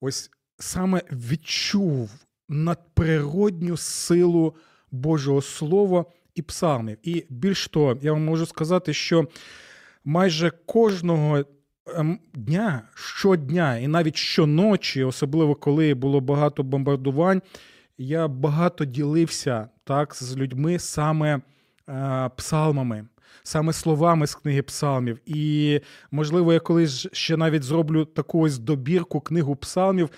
Ось 0.00 0.30
саме 0.58 1.02
відчув 1.12 2.10
надприродню 2.48 3.76
силу 3.76 4.56
Божого 4.90 5.42
Слова 5.42 6.04
і 6.38 6.42
псалмів. 6.42 6.98
І 7.02 7.26
більш 7.28 7.68
того, 7.68 7.98
я 8.02 8.12
вам 8.12 8.24
можу 8.24 8.46
сказати, 8.46 8.94
що 8.94 9.28
майже 10.04 10.52
кожного 10.66 11.44
ем, 11.96 12.18
дня, 12.34 12.82
щодня, 12.94 13.76
і 13.76 13.88
навіть 13.88 14.16
щоночі, 14.16 15.04
особливо 15.04 15.54
коли 15.54 15.94
було 15.94 16.20
багато 16.20 16.62
бомбардувань, 16.62 17.42
я 17.98 18.28
багато 18.28 18.84
ділився 18.84 19.68
так 19.84 20.14
з 20.14 20.36
людьми 20.36 20.78
саме 20.78 21.40
е, 21.88 22.30
псалмами. 22.36 23.06
Саме 23.42 23.72
словами 23.72 24.26
з 24.26 24.34
книги 24.34 24.62
псалмів. 24.62 25.20
І, 25.26 25.80
можливо, 26.10 26.52
я 26.52 26.60
колись 26.60 27.06
ще 27.12 27.36
навіть 27.36 27.62
зроблю 27.62 28.04
таку 28.04 28.40
ось 28.40 28.58
добірку 28.58 29.20
книгу 29.20 29.56
псалмів 29.56 30.10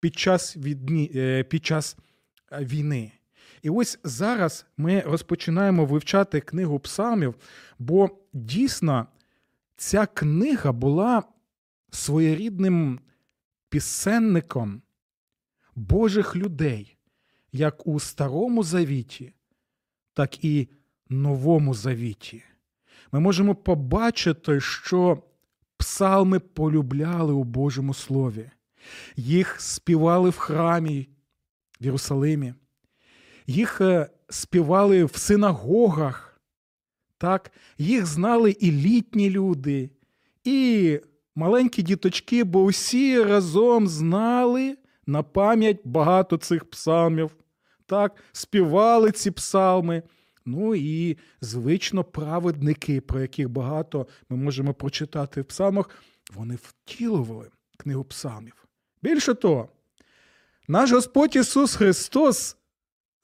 під 0.00 0.18
час 0.18 0.56
відні, 0.56 1.10
е, 1.14 1.42
під 1.42 1.66
час 1.66 1.96
е, 2.52 2.64
війни. 2.64 3.12
І 3.64 3.70
ось 3.70 3.98
зараз 4.04 4.66
ми 4.76 5.00
розпочинаємо 5.00 5.84
вивчати 5.84 6.40
книгу 6.40 6.78
псалмів, 6.78 7.34
бо 7.78 8.10
дійсно 8.32 9.06
ця 9.76 10.06
книга 10.06 10.72
була 10.72 11.22
своєрідним 11.90 13.00
пісенником 13.68 14.82
Божих 15.74 16.36
людей, 16.36 16.96
як 17.52 17.86
у 17.86 18.00
Старому 18.00 18.62
Завіті, 18.62 19.32
так 20.14 20.44
і 20.44 20.68
Новому 21.08 21.74
Завіті. 21.74 22.42
Ми 23.12 23.20
можемо 23.20 23.54
побачити, 23.54 24.60
що 24.60 25.22
псалми 25.76 26.38
полюбляли 26.38 27.32
у 27.32 27.44
Божому 27.44 27.94
Слові, 27.94 28.50
їх 29.16 29.60
співали 29.60 30.30
в 30.30 30.36
храмі 30.36 31.08
в 31.80 31.84
Єрусалимі 31.84 32.54
їх 33.46 33.80
е, 33.80 34.10
співали 34.28 35.04
в 35.04 35.16
синагогах, 35.16 36.40
так? 37.18 37.52
їх 37.78 38.06
знали 38.06 38.50
і 38.50 38.72
літні 38.72 39.30
люди, 39.30 39.90
і 40.44 41.00
маленькі 41.34 41.82
діточки, 41.82 42.44
бо 42.44 42.62
усі 42.62 43.22
разом 43.22 43.88
знали 43.88 44.76
на 45.06 45.22
пам'ять 45.22 45.80
багато 45.84 46.36
цих 46.36 46.70
псалмів, 46.70 47.30
так? 47.86 48.22
співали 48.32 49.12
ці 49.12 49.30
псалми. 49.30 50.02
Ну 50.46 50.74
і, 50.74 51.18
звично, 51.40 52.04
праведники, 52.04 53.00
про 53.00 53.20
яких 53.20 53.48
багато 53.48 54.06
ми 54.28 54.36
можемо 54.36 54.74
прочитати 54.74 55.40
в 55.40 55.44
псалмах, 55.44 55.90
вони 56.34 56.58
втілювали 56.62 57.50
книгу 57.76 58.04
псалмів. 58.04 58.64
Більше 59.02 59.34
того, 59.34 59.68
наш 60.68 60.92
Господь 60.92 61.36
Ісус 61.36 61.76
Христос 61.76 62.56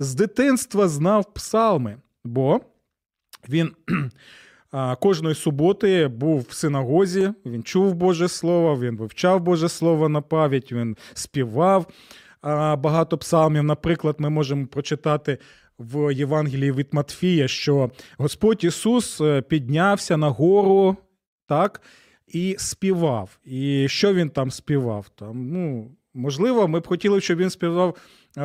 з 0.01 0.15
дитинства 0.15 0.89
знав 0.89 1.35
псалми, 1.35 1.97
бо 2.25 2.61
він 3.49 3.73
кожної 5.01 5.35
суботи 5.35 6.09
був 6.09 6.47
в 6.49 6.53
синагозі, 6.53 7.33
він 7.47 7.63
чув 7.63 7.95
Боже 7.95 8.29
Слово, 8.29 8.81
він 8.81 8.97
вивчав 8.97 9.41
Боже 9.41 9.69
Слово 9.69 10.09
на 10.09 10.21
пам'ять, 10.21 10.73
він 10.73 10.97
співав 11.15 11.87
багато 12.79 13.19
псалмів. 13.19 13.63
Наприклад, 13.63 14.17
ми 14.19 14.31
можемо 14.31 14.67
прочитати. 14.67 15.39
В 15.79 16.15
Євангелії 16.15 16.73
від 16.73 16.89
Матфія, 16.93 17.49
що 17.49 17.91
Господь 18.19 18.65
Ісус 18.65 19.21
е, 19.21 19.43
піднявся 19.43 20.17
на 20.17 20.29
гору, 20.29 20.97
так, 21.49 21.83
і 22.27 22.57
співав. 22.59 23.39
І 23.45 23.89
що 23.89 24.15
він 24.15 24.31
там 24.31 24.51
співав? 24.51 25.09
Там, 25.09 25.49
ну, 25.49 25.91
Можливо, 26.15 26.69
ми 26.69 26.81
б 26.81 26.87
хотіли, 26.87 27.21
щоб 27.21 27.39
він 27.39 27.51
співав 27.51 27.97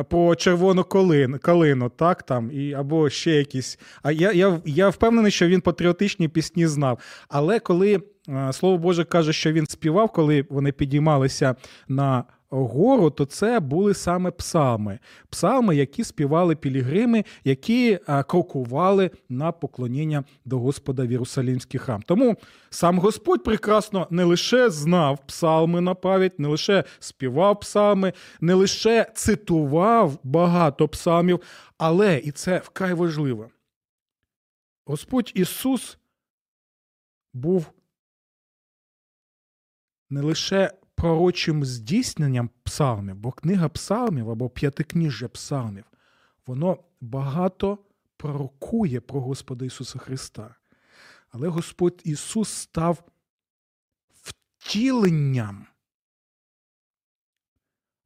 по 0.08 0.36
червону 0.36 0.84
калину, 0.84 1.38
калину, 1.38 1.88
так 1.88 2.22
там, 2.22 2.50
і 2.52 2.72
або 2.72 3.10
ще 3.10 3.30
якісь. 3.30 3.78
А 4.02 4.12
я 4.12 4.32
я, 4.32 4.60
я 4.64 4.88
впевнений, 4.88 5.30
що 5.30 5.48
він 5.48 5.60
патріотичні 5.60 6.28
пісні 6.28 6.66
знав. 6.66 6.98
Але 7.28 7.60
коли 7.60 8.02
е, 8.28 8.52
слово 8.52 8.78
Боже 8.78 9.04
каже, 9.04 9.32
що 9.32 9.52
він 9.52 9.66
співав, 9.66 10.12
коли 10.12 10.44
вони 10.50 10.72
підіймалися 10.72 11.54
на 11.88 12.24
гору, 12.64 13.10
то 13.10 13.24
це 13.24 13.60
були 13.60 13.94
саме 13.94 14.30
псалми, 14.30 14.98
псалми, 15.30 15.76
які 15.76 16.04
співали 16.04 16.56
пілігрими, 16.56 17.24
які 17.44 17.98
крокували 18.28 19.10
на 19.28 19.52
поклоніння 19.52 20.24
до 20.44 20.58
Господа 20.58 21.06
в 21.06 21.12
Єрусалімський 21.12 21.80
храм. 21.80 22.02
Тому 22.02 22.36
сам 22.70 22.98
Господь 22.98 23.44
прекрасно 23.44 24.06
не 24.10 24.24
лише 24.24 24.70
знав 24.70 25.26
псалми 25.26 25.80
на 25.80 25.94
пам'ять, 25.94 26.38
не 26.38 26.48
лише 26.48 26.84
співав 26.98 27.60
псалми, 27.60 28.12
не 28.40 28.54
лише 28.54 29.06
цитував 29.14 30.18
багато 30.22 30.88
псалмів, 30.88 31.40
але 31.78 32.18
і 32.18 32.30
це 32.30 32.58
вкрай 32.58 32.94
важливо. 32.94 33.50
Господь 34.86 35.32
Ісус 35.34 35.98
був 37.34 37.66
не 40.10 40.20
лише 40.20 40.70
пророчим 40.96 41.64
здійсненням 41.64 42.50
псалмів, 42.62 43.16
бо 43.16 43.32
книга 43.32 43.68
псалмів 43.68 44.30
або 44.30 44.50
п'ятикніжжя 44.50 45.28
псалмів, 45.28 45.84
воно 46.46 46.84
багато 47.00 47.78
пророкує 48.16 49.00
про 49.00 49.20
Господа 49.20 49.64
Ісуса 49.64 49.98
Христа. 49.98 50.54
Але 51.30 51.48
Господь 51.48 52.02
Ісус 52.04 52.48
став 52.48 53.02
втіленням, 54.12 55.66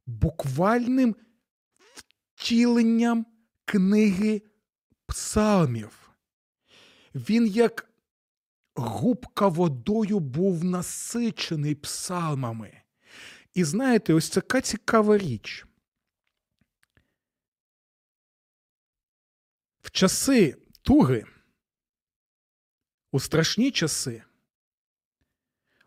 буквальним 0.05 1.15
втіленням 1.77 3.25
книги 3.65 4.41
псалмів. 5.05 6.11
Він 7.15 7.47
як 7.47 7.89
губка 8.75 9.47
водою 9.47 10.19
був 10.19 10.63
насичений 10.63 11.75
псалмами. 11.75 12.80
І 13.53 13.63
знаєте, 13.63 14.13
ось 14.13 14.29
така 14.29 14.61
цікава 14.61 15.17
річ. 15.17 15.65
В 19.81 19.91
часи 19.91 20.55
туги, 20.81 21.25
у 23.11 23.19
страшні 23.19 23.71
часи, 23.71 24.23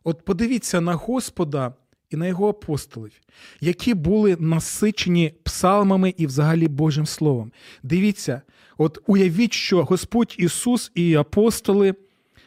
от 0.05 0.25
подивіться 0.25 0.81
на 0.81 0.95
Господа 0.95 1.75
і 2.11 2.17
на 2.17 2.27
його 2.27 2.49
апостолів, 2.49 3.21
які 3.61 3.95
були 3.95 4.37
насичені 4.37 5.35
псалмами 5.43 6.15
і 6.17 6.27
взагалі 6.27 6.69
Божим 6.69 7.07
Словом. 7.07 7.53
Дивіться, 7.83 8.43
от 8.79 8.99
уявіть, 9.07 9.53
що 9.53 9.85
Господь 9.85 10.35
Ісус 10.39 10.93
і 10.95 11.15
апостоли 11.15 11.95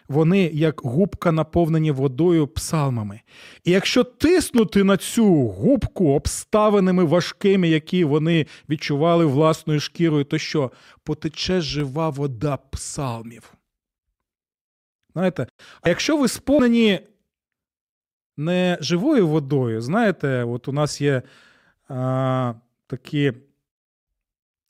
вони 0.08 0.52
як 0.54 0.82
губка 0.82 1.32
наповнені 1.32 1.91
водою 1.91 2.48
псалмами. 2.48 3.22
І 3.63 3.72
якщо 3.72 4.04
тиснути 4.04 4.84
на 4.84 4.98
цю 4.98 5.48
губку 5.48 6.13
обставинами 6.13 7.04
важкими, 7.04 7.70
які 7.70 8.04
вони 8.04 8.46
відчували 8.70 9.26
власною 9.26 9.80
шкірою, 9.80 10.24
то 10.24 10.38
що 10.38 10.72
потече 11.04 11.62
жива 11.62 12.10
вода 12.10 12.58
псалмів. 12.58 13.54
Знаєте? 15.13 15.48
А 15.82 15.89
якщо 15.89 16.17
ви 16.17 16.28
сповнені 16.28 17.00
не 18.38 18.78
живою 18.82 19.28
водою, 19.28 19.82
знаєте, 19.82 20.43
от 20.43 20.67
у 20.67 20.72
нас 20.72 21.02
є 21.02 21.22
а, 21.89 22.54
такі 22.88 23.34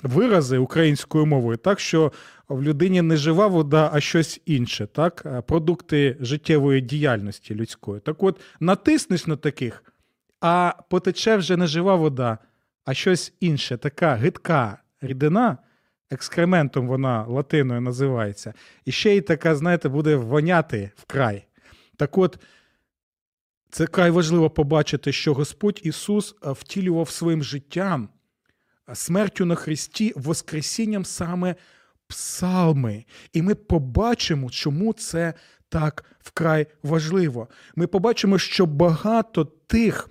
вирази 0.04 0.58
українською 0.58 1.26
мовою, 1.26 1.58
так 1.58 1.80
що 1.80 2.12
в 2.50 2.64
людині 2.64 3.02
не 3.02 3.18
жива 3.18 3.48
вода, 3.48 3.90
а 3.94 4.00
щось 4.00 4.42
інше, 4.46 4.88
так? 4.88 5.44
продукти 5.48 6.18
життєвої 6.20 6.82
діяльності 6.82 7.56
людської. 7.56 8.02
Так 8.02 8.24
от, 8.24 8.42
натиснеш 8.60 9.28
на 9.28 9.36
таких, 9.36 9.84
а 10.42 10.74
потече 10.90 11.38
вже 11.38 11.58
не 11.58 11.68
жива 11.68 11.96
вода, 11.96 12.38
а 12.86 12.94
щось 12.94 13.34
інше, 13.40 13.78
така 13.78 14.16
гидка 14.16 14.78
рідина. 15.02 15.58
Екскрементом 16.12 16.88
вона 16.88 17.26
латиною 17.26 17.82
називається. 17.82 18.54
І 18.86 18.92
ще 18.92 19.16
й 19.16 19.22
така, 19.22 19.56
знаєте, 19.56 19.90
буде 19.90 20.16
воняти 20.16 20.92
вкрай. 20.96 21.46
Так 21.98 22.18
от, 22.18 22.40
це 23.70 23.88
край 23.88 24.12
важливо 24.12 24.50
побачити, 24.50 25.12
що 25.12 25.34
Господь 25.34 25.80
Ісус 25.84 26.36
втілював 26.42 27.10
своїм 27.10 27.44
життям, 27.44 28.10
смертю 28.93 29.45
на 29.45 29.56
Христі, 29.56 30.13
Воскресінням 30.15 31.06
саме 31.06 31.56
псалми. 32.08 33.06
І 33.34 33.41
ми 33.41 33.56
побачимо, 33.56 34.50
чому 34.50 34.93
це 34.93 35.34
так 35.69 36.06
вкрай 36.19 36.67
важливо. 36.84 37.47
Ми 37.76 37.88
побачимо, 37.88 38.38
що 38.38 38.65
багато 38.65 39.45
тих. 39.45 40.10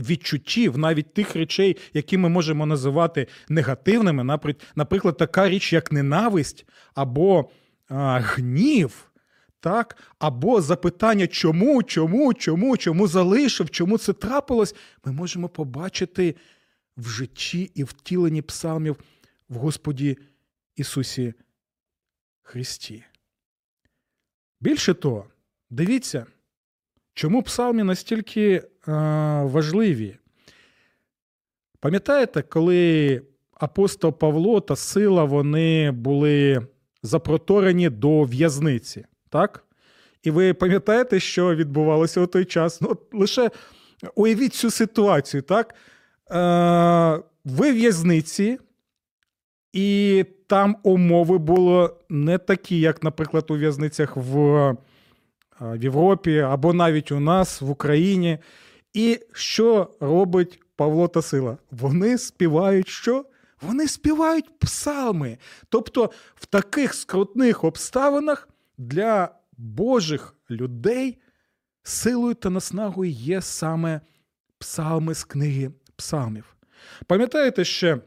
Відчуттів, 0.00 0.78
навіть 0.78 1.14
тих 1.14 1.36
речей, 1.36 1.76
які 1.94 2.18
ми 2.18 2.28
можемо 2.28 2.66
називати 2.66 3.26
негативними, 3.48 4.38
наприклад, 4.74 5.16
така 5.16 5.48
річ, 5.48 5.72
як 5.72 5.92
ненависть 5.92 6.66
або 6.94 7.50
а, 7.88 8.20
гнів, 8.20 9.12
так? 9.60 9.96
або 10.18 10.60
запитання, 10.60 11.26
чому, 11.26 11.82
чому, 11.82 12.34
чому, 12.34 12.76
чому 12.76 13.06
залишив, 13.06 13.70
чому 13.70 13.98
це 13.98 14.12
трапилось, 14.12 14.74
ми 15.04 15.12
можемо 15.12 15.48
побачити 15.48 16.34
в 16.96 17.08
житті 17.08 17.70
і 17.74 17.84
втіленні 17.84 18.42
псалмів 18.42 18.96
в 19.48 19.56
Господі 19.56 20.18
Ісусі 20.76 21.34
Христі. 22.42 23.04
Більше 24.60 24.94
того, 24.94 25.26
дивіться, 25.70 26.26
чому 27.14 27.42
псалми 27.42 27.84
настільки 27.84 28.62
а, 28.86 29.42
важливі. 29.44 30.16
Пам'ятаєте, 31.80 32.42
коли 32.42 33.22
апостол 33.54 34.18
Павло 34.18 34.60
та 34.60 34.76
Сила 34.76 35.24
вони 35.24 35.90
були 35.90 36.66
запроторені 37.02 37.90
до 37.90 38.22
в'язниці, 38.22 39.04
так? 39.28 39.64
І 40.22 40.30
ви 40.30 40.54
пам'ятаєте, 40.54 41.20
що 41.20 41.54
відбувалося 41.54 42.20
у 42.20 42.26
той 42.26 42.44
час? 42.44 42.80
Ну, 42.80 42.96
Лише 43.12 43.50
уявіть 44.14 44.54
цю 44.54 44.70
ситуацію, 44.70 45.42
так? 45.42 45.74
Е, 46.32 47.20
ви 47.44 47.72
в'язниці, 47.72 48.58
і 49.72 50.24
там 50.46 50.76
умови 50.82 51.38
були 51.38 51.90
не 52.08 52.38
такі, 52.38 52.80
як, 52.80 53.02
наприклад, 53.02 53.50
у 53.50 53.54
в'язницях 53.54 54.16
в, 54.16 54.38
е, 54.38 54.76
в 55.60 55.82
Європі 55.82 56.38
або 56.38 56.72
навіть 56.72 57.12
у 57.12 57.20
нас 57.20 57.60
в 57.60 57.70
Україні. 57.70 58.38
І 58.94 59.20
що 59.32 59.90
робить 60.00 60.60
Павло 60.76 61.08
та 61.08 61.22
Сила? 61.22 61.58
Вони 61.70 62.18
співають 62.18 62.88
що? 62.88 63.24
Вони 63.62 63.88
співають 63.88 64.58
псалми. 64.58 65.38
Тобто 65.68 66.10
в 66.34 66.46
таких 66.46 66.94
скрутних 66.94 67.64
обставинах 67.64 68.48
для 68.78 69.28
Божих 69.56 70.34
людей 70.50 71.18
силою 71.82 72.34
та 72.34 72.50
наснагою 72.50 73.10
є 73.10 73.42
саме 73.42 74.00
псалми 74.58 75.14
з 75.14 75.24
книги 75.24 75.70
псалмів. 76.02 76.56
Пам'ятаєте 77.06 77.64
ще, 77.64 77.98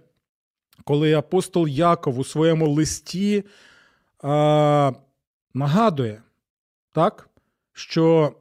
коли 0.84 1.14
апостол 1.14 1.68
Яков 1.68 2.20
у 2.20 2.24
своєму 2.24 2.70
листі 2.70 3.44
а, 4.24 4.92
нагадує, 5.54 6.22
так, 6.92 7.30
що 7.74 8.36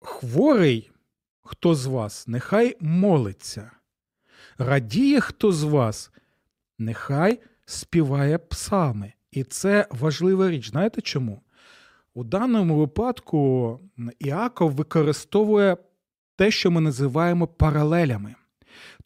хворий, 0.00 0.90
хто 1.42 1.74
з 1.74 1.86
вас, 1.86 2.28
нехай 2.28 2.76
молиться, 2.80 3.70
радіє 4.58 5.20
хто 5.20 5.52
з 5.52 5.62
вас, 5.62 6.10
нехай 6.78 7.40
співає 7.66 8.38
псалми. 8.38 9.12
І 9.30 9.44
це 9.44 9.86
важлива 9.90 10.50
річ. 10.50 10.70
Знаєте 10.70 11.00
чому? 11.00 11.42
У 12.14 12.24
даному 12.24 12.78
випадку 12.78 13.80
Іаков 14.18 14.72
використовує 14.72 15.76
те, 16.36 16.50
що 16.50 16.70
ми 16.70 16.80
називаємо 16.80 17.46
паралелями. 17.46 18.34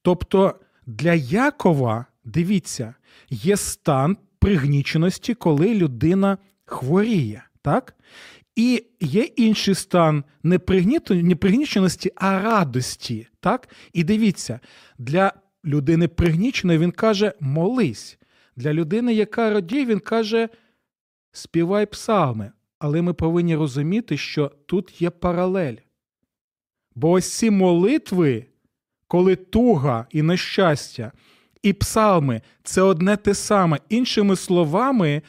Тобто 0.09 0.55
для 0.87 1.15
Якова, 1.15 2.07
дивіться, 2.25 2.95
є 3.31 3.57
стан 3.57 4.17
пригніченості, 4.39 5.35
коли 5.35 5.75
людина 5.75 6.39
хворіє. 6.65 7.43
так? 7.63 7.97
І 8.57 8.85
є 9.01 9.23
інший 9.23 9.75
стан 9.75 10.25
не 10.43 10.59
пригніченості, 11.37 12.13
а 12.17 12.43
радості. 12.43 13.27
так? 13.41 13.69
І 13.93 14.05
дивіться, 14.05 14.61
для 14.99 15.33
людини 15.65 16.09
пригніченої 16.09 16.79
він 16.79 16.91
каже 16.91 17.33
молись. 17.41 18.19
Для 18.57 18.73
людини, 18.73 19.15
яка 19.15 19.51
радіє, 19.51 19.87
він 19.87 20.01
каже 20.01 20.49
співай 21.33 21.87
псалми. 21.87 22.53
Але 22.79 23.03
ми 23.03 23.15
повинні 23.15 23.57
розуміти, 23.57 24.17
що 24.17 24.53
тут 24.67 25.03
є 25.03 25.11
паралель. 25.11 25.77
Бо 26.95 27.11
ось 27.11 27.33
ці 27.33 27.51
молитви, 27.51 28.47
коли 29.09 29.37
туга 29.37 30.07
і 30.11 30.23
нещастя, 30.23 31.13
і 31.63 31.73
псалми 31.73 32.43
це 32.63 32.83
одне 32.83 33.17
те 33.17 33.35
саме. 33.35 33.79
Іншими 33.89 34.37
словами, 34.37 35.23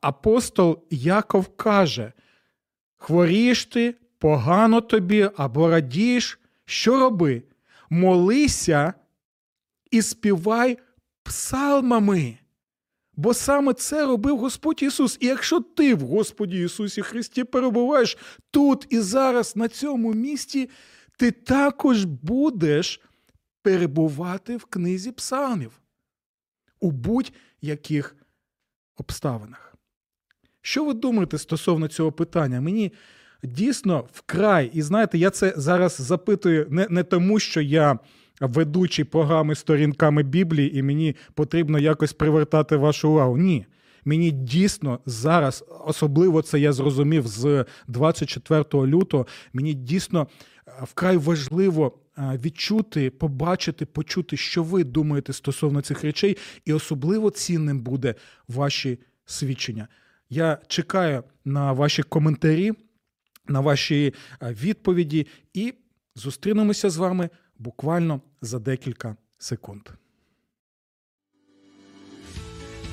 апостол 0.00 0.84
Яков 0.90 1.56
каже: 1.56 2.12
хворієш 2.96 3.64
ти, 3.64 3.94
погано 4.18 4.80
тобі 4.80 5.30
або 5.36 5.68
радієш, 5.68 6.40
що 6.64 6.98
роби? 7.00 7.42
Молися 7.90 8.94
і 9.90 10.02
співай 10.02 10.78
псалмами. 11.22 12.38
Бо 13.16 13.34
саме 13.34 13.74
це 13.74 14.06
робив 14.06 14.38
Господь 14.38 14.82
Ісус. 14.82 15.18
І 15.20 15.26
якщо 15.26 15.60
ти 15.60 15.94
в 15.94 16.00
Господі 16.00 16.62
Ісусі 16.64 17.02
Христі 17.02 17.44
перебуваєш 17.44 18.18
тут 18.50 18.86
і 18.90 18.98
зараз, 18.98 19.56
на 19.56 19.68
цьому 19.68 20.14
місці, 20.14 20.70
ти 21.20 21.30
також 21.30 22.04
будеш 22.04 23.00
перебувати 23.62 24.56
в 24.56 24.64
книзі 24.64 25.12
псалмів 25.12 25.80
у 26.80 26.90
будь-яких 26.90 28.16
обставинах. 28.96 29.74
Що 30.62 30.84
ви 30.84 30.94
думаєте 30.94 31.38
стосовно 31.38 31.88
цього 31.88 32.12
питання? 32.12 32.60
Мені 32.60 32.92
дійсно 33.42 34.08
вкрай, 34.12 34.70
і 34.74 34.82
знаєте, 34.82 35.18
я 35.18 35.30
це 35.30 35.54
зараз 35.56 35.96
запитую 35.96 36.66
не, 36.70 36.86
не 36.90 37.02
тому, 37.02 37.38
що 37.38 37.60
я 37.60 37.98
ведучий 38.40 39.04
програми 39.04 39.54
сторінками 39.54 40.22
Біблії, 40.22 40.78
і 40.78 40.82
мені 40.82 41.16
потрібно 41.34 41.78
якось 41.78 42.12
привертати 42.12 42.76
вашу 42.76 43.10
увагу. 43.10 43.36
Ні. 43.36 43.66
Мені 44.04 44.30
дійсно 44.30 45.00
зараз, 45.06 45.64
особливо 45.86 46.42
це 46.42 46.60
я 46.60 46.72
зрозумів 46.72 47.26
з 47.26 47.64
24 47.88 48.64
лютого. 48.74 49.26
Мені 49.52 49.74
дійсно 49.74 50.28
е, 50.66 50.72
вкрай 50.82 51.16
важливо 51.16 51.98
е, 52.18 52.40
відчути, 52.44 53.10
побачити, 53.10 53.86
почути, 53.86 54.36
що 54.36 54.62
ви 54.62 54.84
думаєте 54.84 55.32
стосовно 55.32 55.80
цих 55.80 56.04
речей, 56.04 56.36
і 56.64 56.72
особливо 56.72 57.30
цінним 57.30 57.80
буде 57.80 58.14
ваші 58.48 58.98
свідчення. 59.24 59.88
Я 60.30 60.58
чекаю 60.66 61.24
на 61.44 61.72
ваші 61.72 62.02
коментарі, 62.02 62.72
на 63.48 63.60
ваші 63.60 64.14
е, 64.42 64.52
відповіді, 64.52 65.26
і 65.54 65.74
зустрінемося 66.16 66.90
з 66.90 66.96
вами 66.96 67.30
буквально 67.58 68.20
за 68.42 68.58
декілька 68.58 69.16
секунд. 69.38 69.88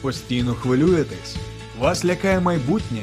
Постійно 0.08 0.56
хвилюєтесь? 0.56 1.36
Вас 1.80 2.06
лякає 2.06 2.40
майбутнє? 2.40 3.02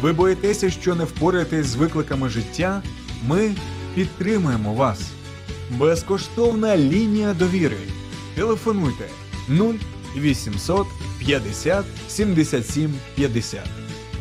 Ви 0.00 0.12
боїтеся, 0.12 0.70
що 0.70 0.94
не 0.94 1.04
впораєтесь 1.04 1.66
з 1.66 1.74
викликами 1.74 2.28
життя? 2.28 2.82
Ми 3.26 3.54
підтримуємо 3.94 4.74
вас. 4.74 5.00
Безкоштовна 5.70 6.76
лінія 6.76 7.34
довіри. 7.34 7.76
Телефонуйте 8.34 9.08
0800 10.16 10.86
50 11.18 11.84
77 12.08 12.94
50. 13.14 13.60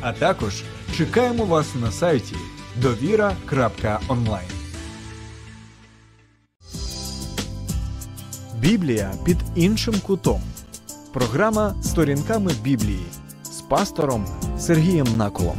А 0.01 0.13
також 0.13 0.63
чекаємо 0.97 1.45
вас 1.45 1.67
на 1.81 1.91
сайті 1.91 2.35
довіра.онлайн. 2.75 4.47
Біблія 8.59 9.13
під 9.25 9.37
іншим 9.55 9.95
кутом. 9.99 10.41
Програма 11.13 11.75
Сторінками 11.83 12.51
Біблії 12.63 13.05
з 13.43 13.61
пастором 13.61 14.25
Сергієм 14.57 15.07
Наколом. 15.17 15.57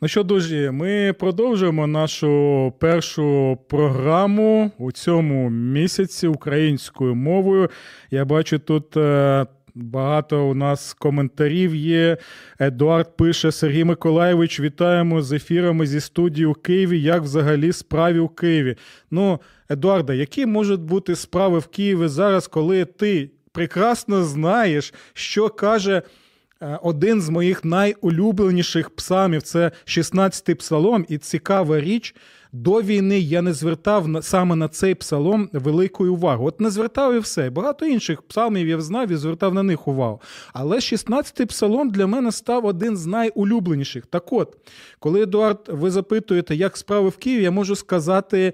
Ну 0.00 0.08
що, 0.08 0.22
друзі, 0.22 0.70
ми 0.72 1.12
продовжуємо 1.12 1.86
нашу 1.86 2.72
першу 2.78 3.58
програму 3.68 4.70
у 4.78 4.92
цьому 4.92 5.50
місяці 5.50 6.26
українською 6.26 7.14
мовою. 7.14 7.70
Я 8.10 8.24
бачу 8.24 8.58
тут 8.58 8.96
е, 8.96 9.46
Багато 9.74 10.48
у 10.48 10.54
нас 10.54 10.94
коментарів 10.94 11.74
є. 11.74 12.16
Едуард 12.60 13.16
пише: 13.16 13.52
Сергій 13.52 13.84
Миколаєвич, 13.84 14.60
вітаємо 14.60 15.22
з 15.22 15.32
ефірами 15.32 15.86
зі 15.86 16.00
студії 16.00 16.46
у 16.46 16.54
Києві. 16.54 17.02
Як 17.02 17.22
взагалі 17.22 17.72
справи 17.72 18.18
у 18.18 18.28
Києві? 18.28 18.76
Ну, 19.10 19.40
Едуарда, 19.70 20.14
які 20.14 20.46
можуть 20.46 20.80
бути 20.80 21.16
справи 21.16 21.58
в 21.58 21.66
Києві 21.66 22.08
зараз, 22.08 22.46
коли 22.46 22.84
ти 22.84 23.30
прекрасно 23.52 24.24
знаєш, 24.24 24.94
що 25.14 25.48
каже 25.48 26.02
Е, 26.62 26.78
один 26.82 27.22
з 27.22 27.28
моїх 27.28 27.64
найулюбленіших 27.64 28.90
псалмів 28.90 29.42
це 29.42 29.70
16-й 29.86 30.54
псалом, 30.54 31.06
і 31.08 31.18
цікава 31.18 31.80
річ. 31.80 32.14
До 32.52 32.82
війни 32.82 33.18
я 33.18 33.42
не 33.42 33.52
звертав 33.52 34.08
на, 34.08 34.22
саме 34.22 34.56
на 34.56 34.68
цей 34.68 34.94
псалом 34.94 35.50
великої 35.52 36.10
уваги. 36.10 36.44
От 36.44 36.60
не 36.60 36.70
звертав 36.70 37.14
і 37.14 37.18
все. 37.18 37.50
Багато 37.50 37.86
інших 37.86 38.22
псалмів 38.22 38.68
я 38.68 38.80
знав 38.80 39.10
і 39.10 39.16
звертав 39.16 39.54
на 39.54 39.62
них 39.62 39.88
увагу. 39.88 40.20
Але 40.52 40.76
16-й 40.76 41.46
псалом 41.46 41.90
для 41.90 42.06
мене 42.06 42.32
став 42.32 42.66
один 42.66 42.96
з 42.96 43.06
найулюбленіших. 43.06 44.06
Так 44.06 44.32
от, 44.32 44.56
коли 44.98 45.22
Едуард, 45.22 45.68
ви 45.68 45.90
запитуєте, 45.90 46.54
як 46.54 46.76
справи 46.76 47.08
в 47.08 47.16
Києві, 47.16 47.42
я 47.42 47.50
можу 47.50 47.76
сказати 47.76 48.52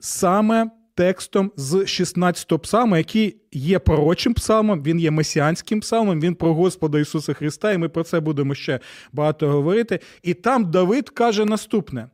саме 0.00 0.70
текстом 0.94 1.52
з 1.56 1.74
16-го 1.74 2.58
псалма, 2.58 2.98
який 2.98 3.36
є 3.52 3.78
пророчим 3.78 4.34
псалмом, 4.34 4.82
він 4.82 5.00
є 5.00 5.10
месіанським 5.10 5.80
псалмом, 5.80 6.20
він 6.20 6.34
про 6.34 6.54
Господа 6.54 6.98
Ісуса 6.98 7.32
Христа, 7.32 7.72
і 7.72 7.78
ми 7.78 7.88
про 7.88 8.04
це 8.04 8.20
будемо 8.20 8.54
ще 8.54 8.80
багато 9.12 9.48
говорити. 9.48 10.00
І 10.22 10.34
там 10.34 10.70
Давид 10.70 11.10
каже 11.10 11.44
наступне. 11.44 12.08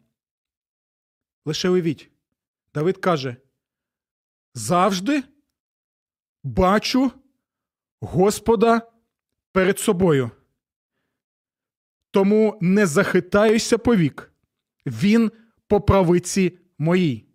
Лише 1.44 1.68
уявіть, 1.68 2.10
Давид 2.74 2.98
каже: 2.98 3.36
завжди 4.54 5.22
бачу 6.44 7.12
Господа 8.00 8.92
перед 9.52 9.78
собою. 9.78 10.30
Тому 12.10 12.58
не 12.60 12.86
захитаюся 12.86 13.78
повік. 13.78 14.32
Він 14.86 15.30
по 15.66 15.80
правиці 15.80 16.58
моїй. 16.78 17.26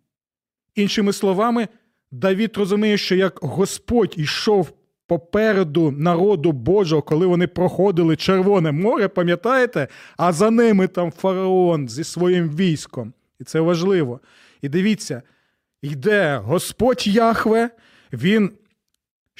Іншими 0.76 1.13
словами, 1.13 1.67
Давід 2.12 2.58
розуміє, 2.58 2.98
що 2.98 3.15
як 3.15 3.39
Господь 3.41 4.13
йшов 4.17 4.74
попереду 5.08 5.91
народу 5.91 6.52
Божого, 6.52 7.02
коли 7.02 7.26
вони 7.26 7.48
проходили 7.48 8.15
Червоне 8.15 8.72
море, 8.72 9.08
пам'ятаєте? 9.08 9.88
А 10.17 10.34
за 10.34 10.52
ними 10.52 10.88
там 10.88 11.12
фараон 11.12 11.89
зі 11.89 12.04
своїм 12.04 12.50
військом. 12.50 13.13
І 13.39 13.43
це 13.43 13.60
важливо. 13.60 14.19
І 14.62 14.69
дивіться, 14.69 15.21
йде 15.82 16.41
Господь 16.43 17.08
Яхве, 17.08 17.69
він 18.13 18.52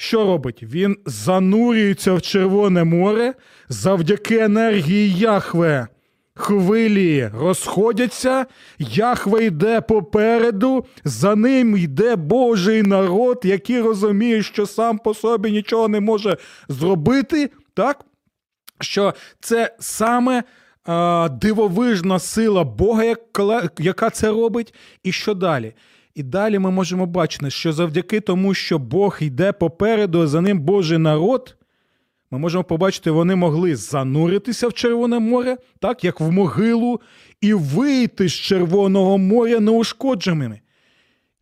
що 0.00 0.24
робить? 0.24 0.62
Він 0.62 0.96
занурюється 1.06 2.14
в 2.14 2.22
Червоне 2.22 2.84
море 2.84 3.34
завдяки 3.68 4.38
енергії 4.38 5.14
Яхве. 5.14 5.88
Хвилі 6.34 7.30
розходяться, 7.34 8.46
Яхве 8.78 9.44
йде 9.44 9.80
попереду, 9.80 10.86
за 11.04 11.36
ним 11.36 11.76
йде 11.76 12.16
Божий 12.16 12.82
народ, 12.82 13.40
який 13.44 13.80
розуміє, 13.80 14.42
що 14.42 14.66
сам 14.66 14.98
по 14.98 15.14
собі 15.14 15.50
нічого 15.50 15.88
не 15.88 16.00
може 16.00 16.36
зробити, 16.68 17.50
так? 17.74 18.04
Що 18.80 19.14
це 19.40 19.76
саме 19.80 20.42
дивовижна 21.30 22.18
сила 22.18 22.64
Бога, 22.64 23.04
яка 23.78 24.10
це 24.10 24.28
робить, 24.28 24.74
і 25.02 25.12
що 25.12 25.34
далі? 25.34 25.74
І 26.14 26.22
далі 26.22 26.58
ми 26.58 26.70
можемо 26.70 27.06
бачити, 27.06 27.50
що 27.50 27.72
завдяки 27.72 28.20
тому, 28.20 28.54
що 28.54 28.78
Бог 28.78 29.18
йде 29.20 29.52
попереду, 29.52 30.26
за 30.26 30.40
ним 30.40 30.60
Божий 30.60 30.98
народ 30.98 31.56
ми 32.30 32.38
можемо 32.38 32.64
побачити, 32.64 33.10
вони 33.10 33.36
могли 33.36 33.76
зануритися 33.76 34.68
в 34.68 34.72
Червоне 34.72 35.18
море, 35.18 35.56
так 35.78 36.04
як 36.04 36.20
в 36.20 36.30
могилу, 36.30 37.00
і 37.40 37.54
вийти 37.54 38.28
з 38.28 38.32
Червоного 38.32 39.18
моря 39.18 39.60
неушкодженими. 39.60 40.60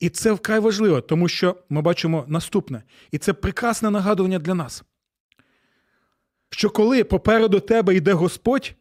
І 0.01 0.09
це 0.09 0.33
вкрай 0.33 0.59
важливо, 0.59 1.01
тому 1.01 1.29
що 1.29 1.57
ми 1.71 1.83
бачимо 1.83 2.25
наступне. 2.29 2.83
І 3.11 3.19
це 3.19 3.33
прекрасне 3.33 3.91
нагадування 3.91 4.39
для 4.39 4.55
нас. 4.55 4.83
Що 6.51 6.71
коли 6.71 7.05
попереду 7.05 7.61
тебе 7.61 7.95
йде 7.95 8.13
Господь, 8.13 8.75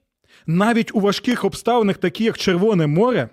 навіть 0.47 0.95
у 0.95 0.99
важких 0.99 1.45
обставинах, 1.45 1.97
такі 1.97 2.23
як 2.23 2.37
Червоне 2.37 2.87
море, 2.87 3.29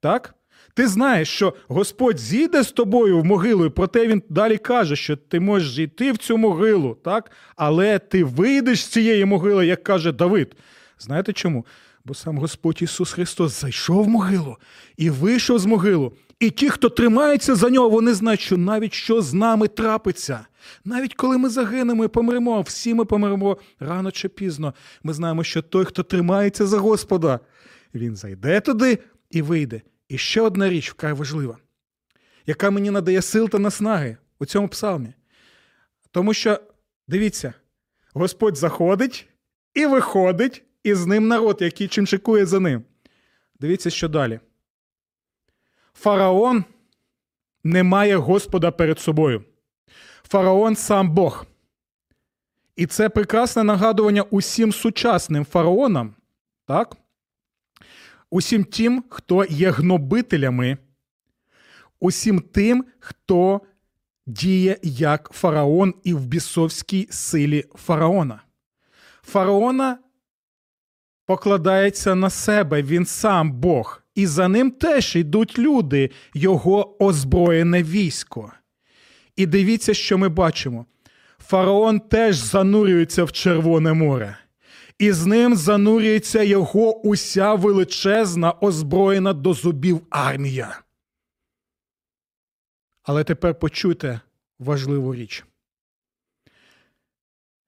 так? 0.00 0.34
Ти 0.74 0.88
знаєш, 0.88 1.28
що 1.28 1.54
Господь 1.68 2.18
зійде 2.18 2.62
з 2.62 2.72
тобою 2.72 3.20
в 3.20 3.24
могилу, 3.24 3.64
і 3.64 3.70
проте 3.70 4.06
він 4.06 4.22
далі 4.28 4.58
каже, 4.58 4.96
що 4.96 5.16
ти 5.16 5.40
можеш 5.40 5.78
йти 5.78 6.12
в 6.12 6.18
цю 6.18 6.36
могилу, 6.36 6.94
так? 7.04 7.30
але 7.56 7.98
ти 7.98 8.24
вийдеш 8.24 8.84
з 8.84 8.86
цієї 8.86 9.24
могили, 9.24 9.66
як 9.66 9.82
каже 9.82 10.12
Давид. 10.12 10.56
Знаєте 10.98 11.32
чому? 11.32 11.66
Бо 12.04 12.14
сам 12.14 12.38
Господь 12.38 12.82
Ісус 12.82 13.12
Христос 13.12 13.60
зайшов 13.60 14.04
в 14.04 14.08
могилу 14.08 14.56
і 14.96 15.10
вийшов 15.10 15.58
з 15.58 15.66
могилу. 15.66 16.12
І 16.42 16.50
ті, 16.50 16.70
хто 16.70 16.88
тримається 16.88 17.54
за 17.54 17.70
нього, 17.70 17.88
вони 17.88 18.14
знають, 18.14 18.40
що 18.40 18.56
навіть 18.56 18.92
що 18.92 19.22
з 19.22 19.34
нами 19.34 19.68
трапиться. 19.68 20.46
Навіть 20.84 21.14
коли 21.14 21.38
ми 21.38 21.48
загинемо 21.48 22.04
і 22.04 22.08
помремо, 22.08 22.60
всі 22.60 22.94
ми 22.94 23.04
помремо 23.04 23.58
рано 23.80 24.10
чи 24.10 24.28
пізно. 24.28 24.74
Ми 25.02 25.12
знаємо, 25.12 25.44
що 25.44 25.62
той, 25.62 25.84
хто 25.84 26.02
тримається 26.02 26.66
за 26.66 26.78
Господа, 26.78 27.40
він 27.94 28.16
зайде 28.16 28.60
туди 28.60 28.98
і 29.30 29.42
вийде. 29.42 29.82
І 30.08 30.18
ще 30.18 30.40
одна 30.40 30.68
річ 30.70 30.90
вкрай 30.90 31.12
важлива, 31.12 31.58
яка 32.46 32.70
мені 32.70 32.90
надає 32.90 33.22
сил 33.22 33.48
та 33.48 33.58
наснаги 33.58 34.16
у 34.38 34.46
цьому 34.46 34.68
псалмі. 34.68 35.14
Тому 36.10 36.34
що, 36.34 36.60
дивіться, 37.08 37.54
Господь 38.14 38.56
заходить 38.56 39.28
і 39.74 39.86
виходить, 39.86 40.62
і 40.84 40.94
з 40.94 41.06
ним 41.06 41.28
народ, 41.28 41.58
який 41.60 41.88
чимчикує 41.88 42.46
за 42.46 42.60
ним. 42.60 42.82
Дивіться, 43.60 43.90
що 43.90 44.08
далі. 44.08 44.40
Фараон 45.94 46.64
не 47.64 47.82
має 47.82 48.16
Господа 48.16 48.70
перед 48.70 48.98
собою. 48.98 49.44
Фараон 50.28 50.76
сам 50.76 51.10
Бог. 51.14 51.46
І 52.76 52.86
це 52.86 53.08
прекрасне 53.08 53.62
нагадування 53.62 54.22
усім 54.22 54.72
сучасним 54.72 55.44
фараонам, 55.44 56.14
так? 56.66 56.96
усім 58.32 58.64
тим, 58.64 59.04
хто 59.08 59.44
є 59.44 59.70
гнобителями, 59.70 60.78
усім 62.00 62.40
тим, 62.40 62.84
хто 62.98 63.60
діє 64.26 64.78
як 64.82 65.30
фараон 65.32 65.94
і 66.04 66.14
в 66.14 66.26
бісовській 66.26 67.08
силі 67.10 67.64
фараона. 67.74 68.42
Фараона 69.22 69.98
покладається 71.26 72.14
на 72.14 72.30
себе, 72.30 72.82
він 72.82 73.06
сам 73.06 73.52
Бог, 73.52 74.01
і 74.14 74.26
за 74.26 74.48
ним 74.48 74.70
теж 74.70 75.16
йдуть 75.16 75.58
люди, 75.58 76.10
його 76.34 77.04
озброєне 77.04 77.82
військо. 77.82 78.52
І 79.36 79.46
дивіться, 79.46 79.94
що 79.94 80.18
ми 80.18 80.28
бачимо. 80.28 80.86
Фараон 81.38 82.00
теж 82.00 82.36
занурюється 82.36 83.24
в 83.24 83.32
Червоне 83.32 83.92
море 83.92 84.38
і 85.02 85.12
з 85.12 85.26
ним 85.26 85.56
занурюється 85.56 86.42
його 86.42 87.00
уся 87.00 87.54
величезна, 87.54 88.52
озброєна 88.52 89.32
до 89.32 89.54
зубів 89.54 90.06
армія. 90.10 90.80
Але 93.02 93.24
тепер 93.24 93.58
почуйте 93.58 94.20
важливу 94.58 95.14
річ. 95.14 95.44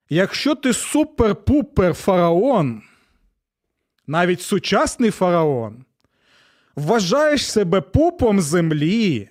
Якщо 0.09 0.55
ти 0.55 0.71
супер-пупер 0.71 1.93
фараон, 1.93 2.81
навіть 4.07 4.41
сучасний 4.41 5.11
фараон, 5.11 5.84
вважаєш 6.75 7.51
себе 7.51 7.81
пупом 7.81 8.41
землі, 8.41 9.29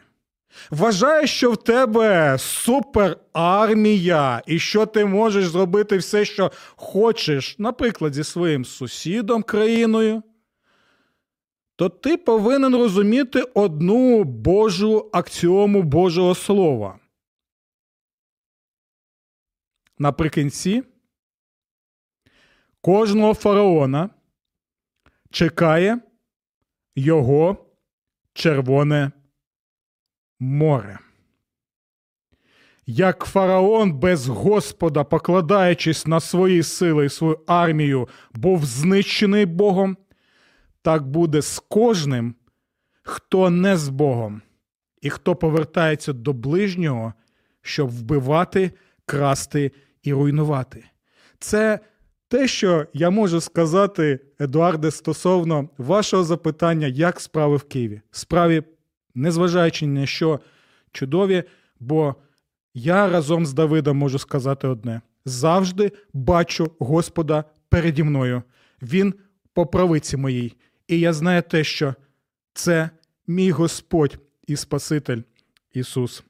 Вважаєш, 0.71 1.31
що 1.31 1.53
в 1.53 1.57
тебе 1.57 2.39
суперармія, 2.39 4.43
і 4.47 4.59
що 4.59 4.87
ти 4.87 5.05
можеш 5.05 5.49
зробити 5.49 5.97
все, 5.97 6.25
що 6.25 6.53
хочеш, 6.77 7.59
наприклад, 7.59 8.15
зі 8.15 8.25
своїм 8.25 8.65
сусідом 8.65 9.43
країною, 9.43 10.23
то 11.77 11.89
ти 11.89 12.17
повинен 12.17 12.77
розуміти 12.77 13.43
одну 13.55 14.25
Божу 14.25 15.11
акціому 15.13 15.83
Божого 15.83 16.35
Слова. 16.35 16.99
Наприкінці 19.99 20.83
кожного 22.81 23.35
фараона 23.35 24.11
чекає 25.31 26.01
його 26.97 27.57
червоне 28.33 29.13
море. 30.41 30.99
Як 32.87 33.25
фараон 33.25 33.93
без 33.93 34.29
Господа, 34.29 35.05
покладаючись 35.05 36.07
на 36.07 36.21
свої 36.21 36.63
сили 36.63 37.07
і 37.07 37.09
свою 37.09 37.41
армію, 37.47 38.09
був 38.35 38.65
знищений 38.65 39.47
Богом, 39.47 39.97
так 40.83 41.07
буде 41.07 41.43
з 41.43 41.59
кожним, 41.59 42.35
хто 43.03 43.51
не 43.51 43.77
з 43.77 43.89
Богом, 43.89 44.43
і 45.01 45.11
хто 45.11 45.37
повертається 45.37 46.13
до 46.13 46.33
ближнього, 46.33 47.13
щоб 47.63 47.91
вбивати, 47.91 48.71
красти 49.07 49.73
і 50.03 50.13
руйнувати. 50.13 50.85
Це 51.39 51.81
те, 52.35 52.49
що 52.49 52.87
я 52.93 53.11
можу 53.11 53.41
сказати, 53.41 54.21
Едуарде, 54.41 54.91
стосовно 54.91 55.69
вашого 55.79 56.25
запитання, 56.25 56.87
як 56.87 57.21
справи 57.21 57.57
в 57.57 57.63
Києві. 57.63 58.01
Справі, 58.11 58.63
незважаючи 59.15 59.87
на 59.87 60.07
що 60.07 60.41
чудові, 60.93 61.45
бо 61.81 62.15
я 62.75 63.09
разом 63.09 63.47
з 63.47 63.53
Давидом 63.53 63.97
можу 63.97 64.19
сказати 64.19 64.69
одне: 64.69 65.01
завжди 65.25 65.93
бачу 66.13 66.73
Господа 66.79 67.45
переді 67.69 68.03
мною. 68.03 68.43
Він 68.83 69.15
по 69.53 69.67
правиці 69.67 70.17
моїй. 70.17 70.57
І 70.89 71.01
я 71.01 71.13
знаю 71.13 71.43
те, 71.43 71.65
що 71.65 71.95
це 72.55 72.91
мій 73.27 73.51
Господь 73.51 74.19
і 74.47 74.57
Спаситель 74.57 75.21
Ісус 75.73 76.25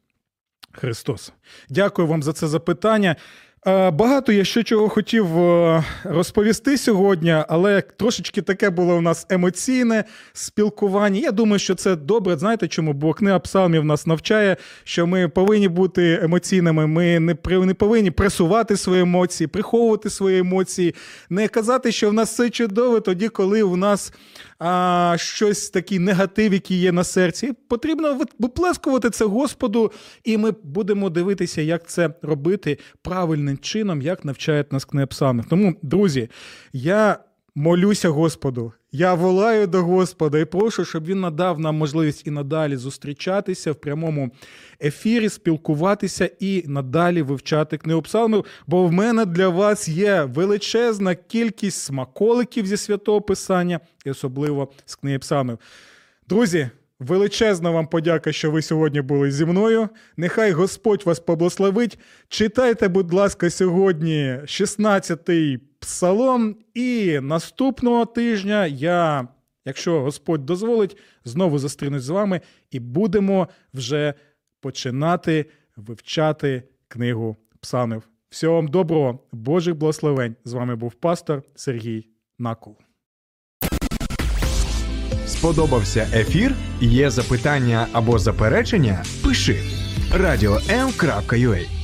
Христос. 0.73 1.33
Дякую 1.69 2.09
вам 2.09 2.23
за 2.23 2.33
це 2.33 2.49
запитання. 2.49 3.17
Е, 3.67 3.91
Багато 3.91 4.33
я 4.33 4.45
ще 4.45 4.63
чого 4.63 4.89
хотів 4.89 5.39
е, 5.39 5.85
розповісти 6.05 6.79
сьогодні, 6.79 7.37
але 7.49 7.81
трошечки 7.81 8.43
таке 8.43 8.71
було 8.71 8.97
у 8.97 9.01
нас 9.01 9.27
емоційне 9.31 10.05
спілкування. 10.33 11.21
Я 11.21 11.33
думаю, 11.33 11.59
що 11.59 11.75
це 11.75 11.97
добре. 11.97 12.37
Знаєте 12.37 12.69
чому? 12.69 12.93
Бо 12.93 13.13
книга 13.13 13.39
псалмів 13.39 13.85
нас 13.85 14.07
навчає, 14.07 14.57
що 14.85 15.07
ми 15.07 15.29
повинні 15.29 15.69
бути 15.69 16.21
емоційними. 16.23 16.87
Ми 16.87 17.21
не 17.21 17.37
не 17.49 17.75
повинні 17.75 18.11
пресувати 18.11 18.77
свої 18.77 19.03
емоції, 19.03 19.49
приховувати 19.49 20.11
свої 20.11 20.39
емоції, 20.39 20.95
не 21.31 21.49
казати, 21.49 21.93
що 21.93 22.11
в 22.11 22.13
нас 22.13 22.33
все 22.33 22.51
чудово, 22.51 23.01
тоді, 23.01 23.29
коли 23.29 23.63
у 23.63 23.77
нас 23.77 24.13
а, 24.59 25.17
щось 25.19 25.71
такий 25.71 25.99
негатив, 25.99 26.53
який 26.53 26.79
є 26.79 26.93
на 26.93 27.05
серці. 27.05 27.53
Потрібно 27.69 28.21
виплескувати 28.39 29.11
це 29.11 29.25
Господу, 29.25 29.93
і 30.25 30.39
ми 30.39 30.53
будемо 30.63 31.11
дивитися, 31.11 31.63
як 31.63 31.89
це 31.89 32.15
робити 32.23 32.79
правильним 33.03 33.59
чином, 33.59 34.03
як 34.03 34.25
навчають 34.25 34.73
нас 34.73 34.85
книга 34.85 35.07
псалмів. 35.07 35.45
Тому, 35.51 35.75
друзі, 35.83 36.29
я 36.73 37.19
молюся 37.55 38.09
Господу. 38.09 38.73
Я 38.97 39.15
волаю 39.15 39.67
до 39.67 39.83
Господа 39.83 40.39
і 40.39 40.45
прошу, 40.45 40.85
щоб 40.85 41.05
він 41.05 41.21
надав 41.21 41.61
нам 41.61 41.77
можливість 41.77 42.27
і 42.27 42.31
надалі 42.31 42.77
зустрічатися 42.77 43.73
в 43.73 43.75
прямому 43.75 44.31
ефірі, 44.83 45.29
спілкуватися 45.29 46.31
і 46.41 46.65
надалі 46.67 47.23
вивчати 47.23 47.79
книгу 47.79 48.03
псалмів. 48.03 48.45
Бо 48.67 48.87
в 48.87 48.93
мене 48.93 49.25
для 49.25 49.49
вас 49.49 49.89
є 49.89 50.23
величезна 50.23 51.15
кількість 51.15 51.79
смаколиків 51.79 52.67
зі 52.67 52.77
святого 52.77 53.21
писання, 53.21 53.81
і 54.05 54.11
особливо 54.11 54.73
з 54.87 54.95
книги 54.95 55.19
псалмів. 55.19 55.59
Друзі, 56.29 56.71
величезна 57.01 57.71
вам 57.71 57.87
подяка, 57.87 58.33
що 58.33 58.51
ви 58.51 58.63
сьогодні 58.63 59.01
були 59.01 59.31
зі 59.31 59.45
мною. 59.45 59.89
Нехай 60.17 60.53
Господь 60.53 61.03
вас 61.07 61.21
поблагословить. 61.21 61.99
Читайте, 62.29 62.89
будь 62.89 63.13
ласка, 63.13 63.51
сьогодні 63.51 64.39
16-й 64.45 65.61
псалом, 65.85 66.57
і 66.75 67.19
наступного 67.23 68.07
тижня 68.07 68.67
я, 68.67 69.29
якщо 69.65 70.01
Господь 70.01 70.47
дозволить, 70.47 70.97
знову 71.25 71.59
зустрінусь 71.59 72.03
з 72.03 72.09
вами 72.09 72.41
і 72.71 72.81
будемо 72.81 73.49
вже 73.75 74.15
починати 74.61 75.47
вивчати 75.77 76.63
книгу 76.89 77.37
псалмів. 77.61 78.03
Всього 78.31 78.55
вам 78.55 78.69
доброго, 78.69 79.19
Божих 79.33 79.75
благословень. 79.75 80.37
З 80.45 80.53
вами 80.53 80.77
був 80.77 80.95
пастор 80.95 81.43
Сергій 81.55 82.09
Накол. 82.39 82.77
Сподобався 85.27 86.09
ефір? 86.15 86.55
Є 86.81 87.11
запитання 87.11 87.87
або 87.93 88.19
заперечення? 88.19 89.05
Пиши 89.25 89.57
radio.m.ua 90.13 91.84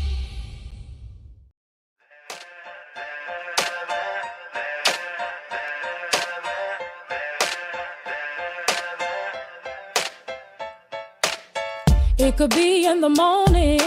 could 12.40 12.54
be 12.54 12.86
in 12.86 13.02
the 13.02 13.08
morning 13.10 13.78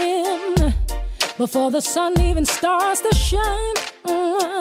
before 1.36 1.72
the 1.72 1.80
sun 1.80 2.12
even 2.20 2.46
starts 2.46 3.00
to 3.00 3.12
shine. 3.12 3.74
Mm 4.04 4.36
-hmm. 4.38 4.54